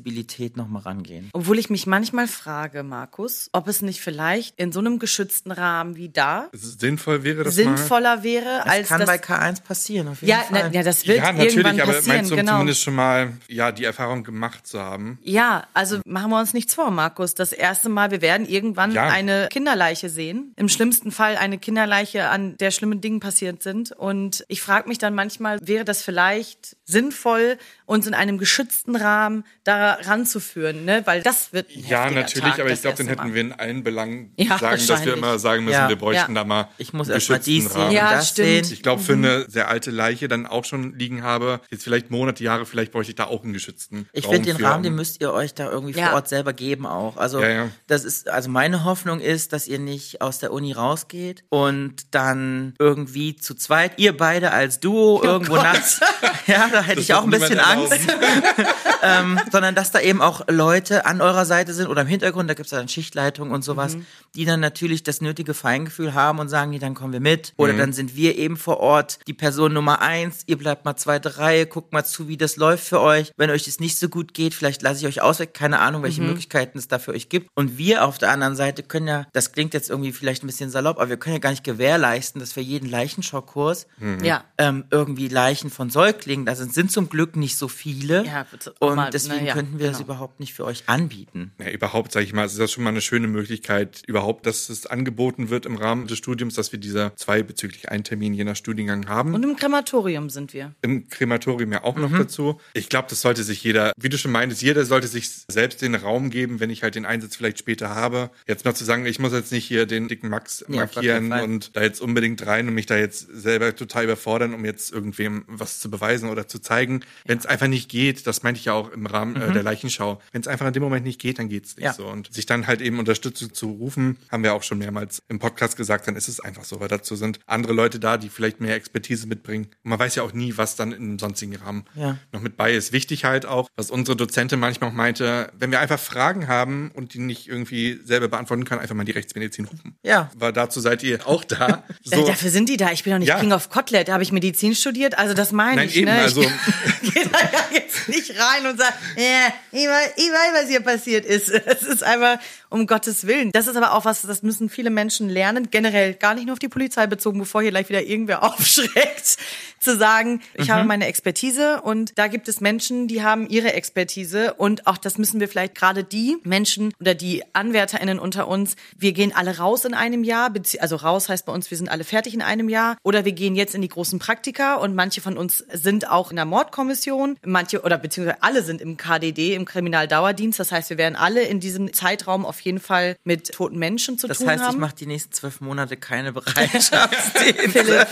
[0.55, 1.29] nochmal rangehen.
[1.33, 5.95] Obwohl ich mich manchmal frage, Markus, ob es nicht vielleicht in so einem geschützten Rahmen
[5.95, 7.63] wie da Sinnvoll wäre das mal.
[7.63, 9.07] sinnvoller wäre, Das als kann das.
[9.09, 10.69] bei K1 passieren, auf jeden ja, Fall.
[10.69, 12.51] na, ja, das wird Ja, irgendwann natürlich, aber passieren, meinst du genau.
[12.53, 15.19] zumindest schon mal, ja, die Erfahrung gemacht zu haben?
[15.23, 17.35] Ja, also machen wir uns nichts vor, Markus.
[17.35, 19.07] Das erste Mal, wir werden irgendwann Ja.
[19.07, 20.53] eine Kinderleiche sehen.
[20.55, 23.91] Im schlimmsten Fall eine Kinderleiche, an der schlimme Dinge passiert sind.
[23.91, 29.43] Und ich frage mich dann manchmal, wäre das vielleicht sinnvoll, uns in einem geschützten Rahmen
[29.63, 31.01] da ranzuführen, ne?
[31.05, 33.33] Weil das wird ein Ja, natürlich, Tag, aber ich glaube, dann hätten Mal.
[33.33, 35.89] wir in allen Belangen Ja, sagen, dass wir immer sagen müssen, Ja.
[35.89, 36.41] wir bräuchten Ja.
[36.41, 37.91] da mal Ich muss erst mal dies sehen, Rahmen.
[37.91, 38.47] Ja, das stimmt.
[38.65, 38.73] sehen.
[38.73, 42.43] Ich glaube, für eine sehr alte Leiche dann auch schon liegen habe, jetzt vielleicht Monate,
[42.43, 44.95] Jahre, vielleicht bräuchte ich da auch einen geschützten Ich Raum finde den für, Rahmen, den
[44.95, 46.07] müsst ihr euch da irgendwie Ja.
[46.07, 47.17] vor Ort selber geben auch.
[47.17, 47.67] Also Ja, ja.
[47.87, 52.73] das ist, also meine Hoffnung ist, dass ihr nicht aus der Uni rausgeht und dann
[52.79, 55.99] irgendwie zu zweit, ihr beide als Duo irgendwo nachts.
[56.47, 57.93] Ja, hätte Das ich auch ein bisschen Angst.
[59.03, 62.53] ähm, sondern dass da eben auch Leute an eurer Seite sind oder im Hintergrund, da
[62.53, 64.05] gibt's ja dann Schichtleitung und sowas, Mhm.
[64.35, 67.49] die dann natürlich das nötige Feingefühl haben und sagen, nee, dann kommen wir mit.
[67.57, 67.63] Mhm.
[67.63, 71.37] Oder dann sind wir eben vor Ort die Person Nummer eins, ihr bleibt mal zweite
[71.37, 73.31] Reihe, guckt mal zu, wie das läuft für euch.
[73.37, 76.21] Wenn euch das nicht so gut geht, vielleicht lasse ich euch ausweg, keine Ahnung, welche
[76.21, 77.49] Möglichkeiten es da für euch gibt.
[77.55, 80.69] Und wir auf der anderen Seite können ja, das klingt jetzt irgendwie vielleicht ein bisschen
[80.69, 83.87] salopp, aber wir können ja gar nicht gewährleisten, dass für jeden Leichenschaukkurs
[84.23, 84.43] Ja.
[84.57, 88.25] ähm, irgendwie Leichen von Säuglingen, da sind, sind zum Glück nicht so viele.
[88.25, 90.07] Ja, bitte, und mal, deswegen ja, könnten wir das genau.
[90.07, 91.51] überhaupt nicht für euch anbieten.
[91.59, 94.85] Ja, überhaupt, sage ich mal, ist das schon mal eine schöne Möglichkeit, überhaupt, dass es
[94.85, 98.55] angeboten wird im Rahmen des Studiums, dass wir diese zwei bezüglich einen Termin je nach
[98.55, 99.33] Studiengang haben.
[99.33, 100.73] Und im Krematorium sind wir.
[100.81, 102.01] Im Krematorium ja auch Mhm.
[102.01, 102.59] noch dazu.
[102.73, 105.95] Ich glaube, das sollte sich jeder, wie du schon meintest, jeder sollte sich selbst den
[105.95, 108.29] Raum geben, wenn ich halt den Einsatz vielleicht später habe.
[108.47, 111.75] Jetzt mal zu sagen, ich muss jetzt nicht hier den dicken Max keinen markieren und
[111.75, 115.79] da jetzt unbedingt rein und mich da jetzt selber total überfordern, um jetzt irgendwem was
[115.79, 117.01] zu beweisen oder zu zeigen.
[117.25, 120.21] Wenn es einfach nicht geht, das meinte ich ja auch im Rahmen äh, der Leichenschau,
[120.31, 121.85] wenn es einfach in dem Moment nicht geht, dann geht's nicht Mhm.
[121.85, 121.93] Ja.
[121.93, 122.05] so.
[122.07, 125.77] Und sich dann halt eben Unterstützung zu rufen, haben wir auch schon mehrmals im Podcast
[125.77, 128.75] gesagt, dann ist es einfach so, weil dazu sind andere Leute da, die vielleicht mehr
[128.75, 129.65] Expertise mitbringen.
[129.83, 132.17] Und man weiß ja auch nie, was dann im sonstigen Rahmen Ja.
[132.31, 132.91] noch mit bei ist.
[132.93, 137.13] Wichtig halt auch, was unsere Dozentin manchmal auch meinte, wenn wir einfach Fragen haben und
[137.13, 139.95] die nicht irgendwie selber beantworten können, einfach mal die Rechtsmedizin rufen.
[140.03, 140.29] Ja.
[140.35, 141.83] Weil dazu seid ihr auch da.
[142.03, 142.25] So.
[142.27, 142.91] Dafür sind die da.
[142.91, 143.39] Ich bin doch nicht Ja.
[143.39, 144.07] King of Kotlet.
[144.09, 145.17] Da habe ich Medizin studiert.
[145.17, 145.95] Also das meine Nein, ich.
[145.97, 146.19] eben, ne?
[146.21, 146.40] also-
[147.01, 150.69] Ich gehe da ja jetzt nicht rein und sage, ja, ich, weiß, ich weiß, was
[150.69, 151.49] hier passiert ist.
[151.65, 152.37] Es ist einfach
[152.71, 153.51] um Gottes Willen.
[153.51, 155.69] Das ist aber auch was, das müssen viele Menschen lernen.
[155.69, 158.41] Generell gar nicht nur auf die Polizei bezogen, bevor hier gleich wieder irgendwer
[158.81, 159.37] aufschreckt.
[159.79, 160.71] Zu sagen, ich Mhm.
[160.73, 164.53] habe meine Expertise und da gibt es Menschen, die haben ihre Expertise.
[164.53, 169.11] Und auch das müssen wir vielleicht gerade die Menschen oder die AnwärterInnen unter uns, wir
[169.11, 172.33] gehen alle raus in einem Jahr, also raus heißt bei uns, wir sind alle fertig
[172.35, 172.95] in einem Jahr.
[173.03, 176.35] Oder wir gehen jetzt in die großen Praktika und manche von uns sind auch in
[176.35, 180.59] der Mordkommission, manche oder beziehungsweise alle sind im KDD, im Kriminaldauerdienst.
[180.59, 184.27] Das heißt, wir werden alle in diesem Zeitraum auf jeden Fall mit toten Menschen zu
[184.27, 184.73] Das tun heißt, haben.
[184.75, 187.69] ich mache die nächsten zwölf Monate keine Bereitschaftsdienste.
[187.69, 188.07] Philipp,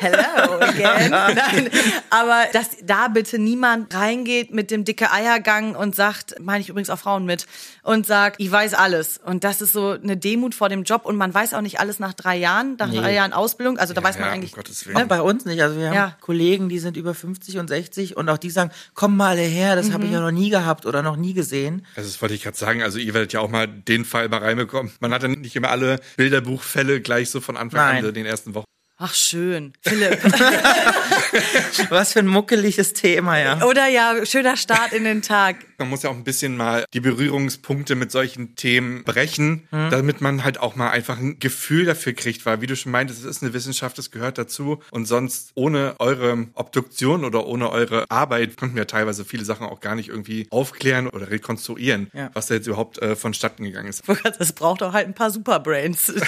[0.00, 1.10] hello again.
[1.10, 1.70] Nein,
[2.10, 6.90] aber dass da bitte niemand reingeht mit dem dicke Eiergang und sagt, meine ich übrigens
[6.90, 7.46] auch Frauen mit,
[7.82, 9.18] und sagt, ich weiß alles.
[9.24, 11.98] Und das ist so eine Demut vor dem Job und man weiß auch nicht alles
[11.98, 12.98] nach drei Jahren, nach Nee.
[12.98, 13.78] drei Jahren Ausbildung.
[13.78, 14.52] Also da weiß man ja, um eigentlich.
[14.52, 15.08] Gottes Auch Willen.
[15.08, 15.60] bei uns nicht.
[15.62, 16.16] Also wir haben Ja.
[16.20, 19.92] Kollegen, die sind über 50 und 60 und auch die sagen, komm mal her, das
[19.92, 21.84] habe ich ja noch nie gehabt oder noch nie gesehen.
[21.96, 22.82] Also das wollte ich gerade sagen.
[22.82, 24.92] Also ihr werdet ja auch mal den Fall mal reinbekommen.
[25.00, 27.96] Man hat dann nicht immer alle Bilderbuchfälle gleich so von Anfang Nein.
[27.98, 28.66] an, so den ersten Wochen.
[29.00, 30.20] Ach schön, Philipp.
[31.90, 33.62] Was für ein muckeliges Thema, ja.
[33.64, 35.56] Oder ja, schöner Start in den Tag.
[35.78, 39.90] Man muss ja auch ein bisschen mal die Berührungspunkte mit solchen Themen brechen, Mhm.
[39.90, 43.20] damit man halt auch mal einfach ein Gefühl dafür kriegt, weil wie du schon meintest,
[43.20, 48.04] es ist eine Wissenschaft, es gehört dazu und sonst ohne eure Obduktion oder ohne eure
[48.10, 52.30] Arbeit konnten wir teilweise viele Sachen auch gar nicht irgendwie aufklären oder rekonstruieren, Ja.
[52.34, 54.02] was da jetzt überhaupt äh, vonstatten gegangen ist.
[54.38, 56.08] Das braucht doch halt ein paar Superbrains.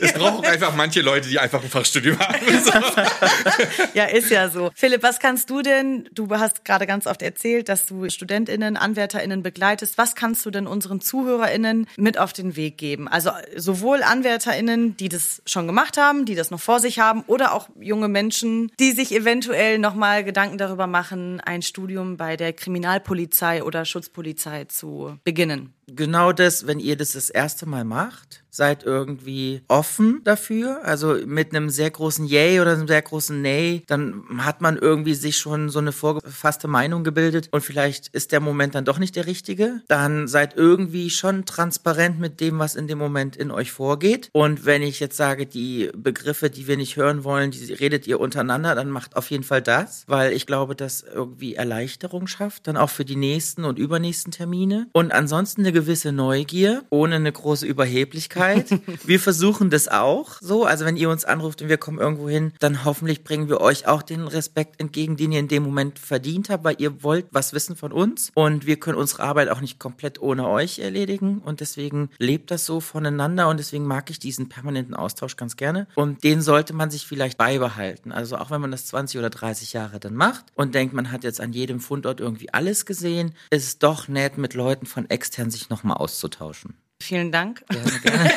[0.00, 2.38] Es braucht auch einfach manche Leute, die einfach ein Fachstudium haben.
[2.64, 2.72] So.
[3.94, 4.70] ja, ist ja so.
[4.74, 9.42] Philipp, was kannst du denn, du hast gerade ganz oft erzählt, dass du StudentInnen, AnwärterInnen
[9.42, 9.98] begleitest.
[9.98, 13.08] Was kannst du denn unseren ZuhörerInnen mit auf den Weg geben?
[13.08, 17.54] Also sowohl AnwärterInnen, die das schon gemacht haben, die das noch vor sich haben, oder
[17.54, 23.62] auch junge Menschen, die sich eventuell nochmal Gedanken darüber machen, ein Studium bei der Kriminalpolizei
[23.62, 25.74] oder Schutzpolizei zu beginnen.
[25.94, 31.54] Genau das, wenn ihr das das erste Mal macht, seid irgendwie offen dafür, also mit
[31.54, 35.70] einem sehr großen Yay oder einem sehr großen Nay, dann hat man irgendwie sich schon
[35.70, 39.80] so eine vorgefasste Meinung gebildet und vielleicht ist der Moment dann doch nicht der richtige.
[39.88, 44.28] Dann seid irgendwie schon transparent mit dem, was in dem Moment in euch vorgeht.
[44.32, 48.20] Und wenn ich jetzt sage, die Begriffe, die wir nicht hören wollen, die redet ihr
[48.20, 52.76] untereinander, dann macht auf jeden Fall das, weil ich glaube, das irgendwie Erleichterung schafft, dann
[52.76, 54.88] auch für die nächsten und übernächsten Termine.
[54.92, 58.66] Und ansonsten eine gewisse Neugier, ohne eine große Überheblichkeit.
[59.04, 60.64] wir versuchen das auch so.
[60.64, 63.88] Also wenn ihr uns anruft und wir kommen irgendwo hin, dann hoffentlich bringen wir euch
[63.88, 67.52] auch den Respekt entgegen, den ihr in dem Moment verdient habt, weil ihr wollt was
[67.52, 71.58] wissen von uns und wir können unsere Arbeit auch nicht komplett ohne euch erledigen und
[71.58, 76.22] deswegen lebt das so voneinander und deswegen mag ich diesen permanenten Austausch ganz gerne und
[76.22, 78.12] den sollte man sich vielleicht beibehalten.
[78.12, 81.24] Also auch wenn man das 20 oder 30 Jahre dann macht und denkt, man hat
[81.24, 85.50] jetzt an jedem Fundort irgendwie alles gesehen, ist es doch nett, mit Leuten von extern
[85.50, 86.74] sich nochmal auszutauschen.
[87.02, 87.64] Vielen Dank.
[87.68, 88.30] Gerne, gerne.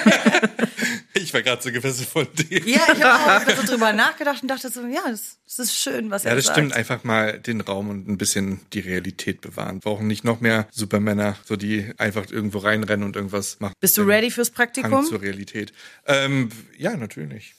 [1.13, 2.59] Ich war gerade so gefesselt von dir.
[2.67, 6.09] Ja, ich habe auch so drüber nachgedacht und dachte so, ja, das, das ist schön,
[6.11, 6.57] was Ja, er das sagt.
[6.57, 6.73] stimmt.
[6.73, 9.75] Einfach mal den Raum und ein bisschen die Realität bewahren.
[9.77, 13.73] Wir brauchen nicht noch mehr Supermänner, so die einfach irgendwo reinrennen und irgendwas machen.
[13.79, 15.05] Bist du ready fürs Hang Praktikum?
[15.05, 15.71] zur Realität.
[16.05, 17.55] Ähm, ja, natürlich.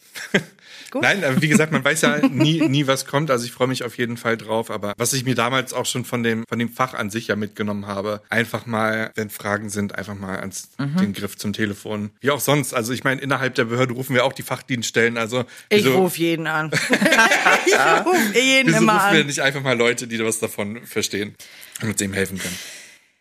[0.92, 1.02] Gut.
[1.02, 3.30] Nein, aber wie gesagt, man weiß ja nie, nie, was kommt.
[3.32, 4.70] Also ich freue mich auf jeden Fall drauf.
[4.70, 7.34] Aber was ich mir damals auch schon von dem, von dem Fach an sich ja
[7.34, 10.96] mitgenommen habe, einfach mal, wenn Fragen sind, einfach mal ans Mhm.
[10.98, 12.10] den Griff zum Telefon.
[12.20, 12.72] Wie auch sonst.
[12.72, 15.18] Also ich meine, innerhalb der Behörde rufen wir auch die Fachdienststellen.
[15.18, 16.70] Also Ich rufe jeden an.
[17.66, 17.74] ich
[18.06, 19.26] rufe jeden Wieso immer rufen wir an.
[19.26, 21.34] nicht einfach mal Leute, die was davon verstehen
[21.82, 22.56] und uns dem helfen können?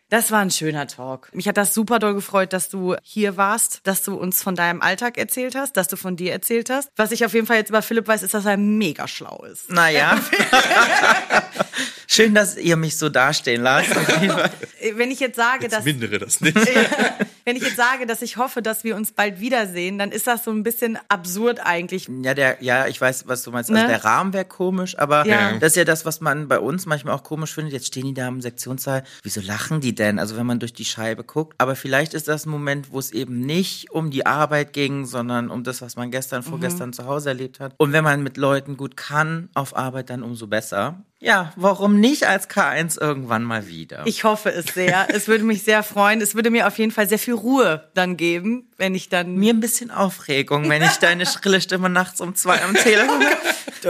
[0.10, 1.34] Das war ein schöner Talk.
[1.34, 4.82] Mich hat das super doll gefreut, dass du hier warst, dass du uns von deinem
[4.82, 6.89] Alltag erzählt hast, dass du von dir erzählt hast.
[6.95, 9.72] Was ich auf jeden Fall jetzt über Philipp weiß, ist, dass er mega schlau ist.
[9.72, 10.20] Naja.
[12.08, 13.89] Schön, dass ihr mich so dastehen lasst.
[14.95, 16.56] Wenn ich jetzt sage, Jetzt dass mindere das nicht.
[17.45, 20.43] wenn ich jetzt sage, dass ich hoffe, dass wir uns bald wiedersehen, dann ist das
[20.43, 22.08] so ein bisschen absurd eigentlich.
[22.24, 23.70] Ja, der, ja, ich weiß, was du meinst.
[23.70, 23.88] Also Ne?
[23.88, 25.53] der Rahmen wäre komisch, aber Ja.
[25.60, 27.74] das ist ja das, was man bei uns manchmal auch komisch findet.
[27.74, 29.03] Jetzt stehen die da im Sektionssaal.
[29.24, 30.18] Wieso lachen die denn?
[30.20, 31.56] Also wenn man durch die Scheibe guckt.
[31.60, 35.49] Aber vielleicht ist das ein Moment, wo es eben nicht um die Arbeit ging, sondern
[35.49, 37.74] um das, was man gestern, vorgestern zu Hause erlebt hat.
[37.78, 41.03] Und wenn man mit Leuten gut kann auf Arbeit, dann umso besser.
[41.20, 44.03] Ja, warum nicht als K1 irgendwann mal wieder?
[44.05, 45.07] Ich hoffe es sehr.
[45.09, 46.22] Es würde mich sehr freuen.
[46.22, 49.53] Es würde mir auf jeden Fall sehr viel Ruhe dann geben, wenn ich dann mir
[49.53, 53.23] ein bisschen Aufregung, wenn ich deine schrille Stimme nachts um zwei am Telefon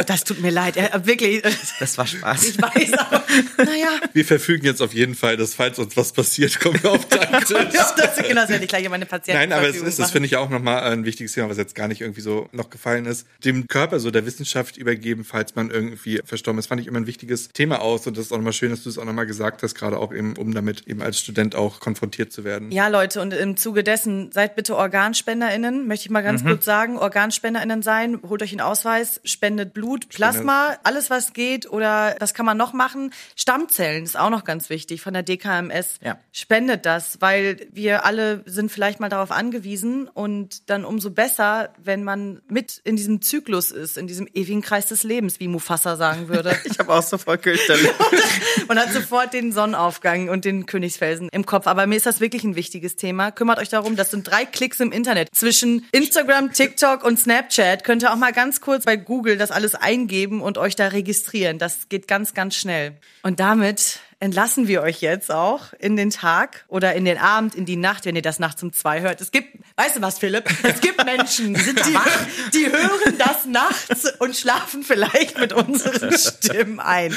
[0.05, 0.75] Das tut mir leid,
[1.05, 1.41] wirklich.
[1.79, 2.43] Das war Spaß.
[2.49, 3.23] Ich weiß, aber
[3.57, 3.89] naja.
[4.13, 7.43] Wir verfügen jetzt auf jeden Fall, dass falls uns was passiert, kommen wir auf deinen
[7.43, 7.57] Tisch.
[7.73, 10.27] Ja, das, genau, das werde ich gleich meine Patienten Nein, aber es ist, das finde
[10.27, 13.25] ich auch nochmal ein wichtiges Thema, was jetzt gar nicht irgendwie so noch gefallen ist.
[13.43, 17.07] Dem Körper so der Wissenschaft übergeben, falls man irgendwie verstorben ist, fand ich immer ein
[17.07, 18.05] wichtiges Thema aus.
[18.05, 20.13] Und das ist auch nochmal schön, dass du es auch nochmal gesagt hast, gerade auch
[20.13, 22.71] eben, um damit eben als Student auch konfrontiert zu werden.
[22.71, 26.97] Ja, Leute, und im Zuge dessen seid bitte OrganspenderInnen, möchte ich mal ganz kurz sagen.
[26.97, 32.45] OrganspenderInnen sein, holt euch einen Ausweis, spendet Blut, Plasma, alles was geht oder was kann
[32.45, 33.11] man noch machen?
[33.35, 35.99] Stammzellen ist auch noch ganz wichtig von der DKMS.
[36.01, 36.17] Ja.
[36.31, 42.03] Spendet das, weil wir alle sind vielleicht mal darauf angewiesen und dann umso besser, wenn
[42.03, 46.27] man mit in diesem Zyklus ist, in diesem ewigen Kreis des Lebens, wie Mufasa sagen
[46.27, 46.55] würde.
[46.65, 47.89] Ich habe auch sofort Köchterle.
[48.67, 51.67] und hat sofort den Sonnenaufgang und den Königsfelsen im Kopf.
[51.67, 53.31] Aber mir ist das wirklich ein wichtiges Thema.
[53.31, 55.29] Kümmert euch darum, das sind drei Klicks im Internet.
[55.33, 59.75] Zwischen Instagram, TikTok und Snapchat könnt ihr auch mal ganz kurz bei Google das alles
[59.75, 61.59] eingeben und euch da registrieren.
[61.59, 62.93] Das geht ganz, ganz schnell.
[63.23, 67.65] Und damit entlassen wir euch jetzt auch in den Tag oder in den Abend, in
[67.65, 69.21] die Nacht, wenn ihr das nachts um zwei hört.
[69.21, 70.45] Es gibt, weißt du was, Philipp?
[70.63, 71.61] Es gibt Menschen, die,
[72.53, 77.13] die hören das nachts und schlafen vielleicht mit unseren Stimmen ein.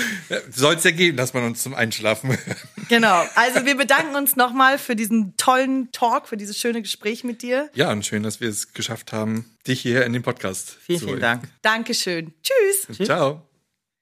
[0.50, 2.56] Soll es ja geben, dass man uns zum Einschlafen hört.
[2.88, 3.24] Genau.
[3.34, 7.70] Also wir bedanken uns nochmal für diesen tollen Talk, für dieses schöne Gespräch mit dir.
[7.74, 11.04] Ja, und schön, dass wir es geschafft haben, dich hier in den Podcast Vielen, zu
[11.04, 11.20] vielen holen.
[11.20, 11.48] Dank.
[11.62, 12.34] Dankeschön.
[12.42, 13.06] Tschüss.
[13.06, 13.47] Ciao.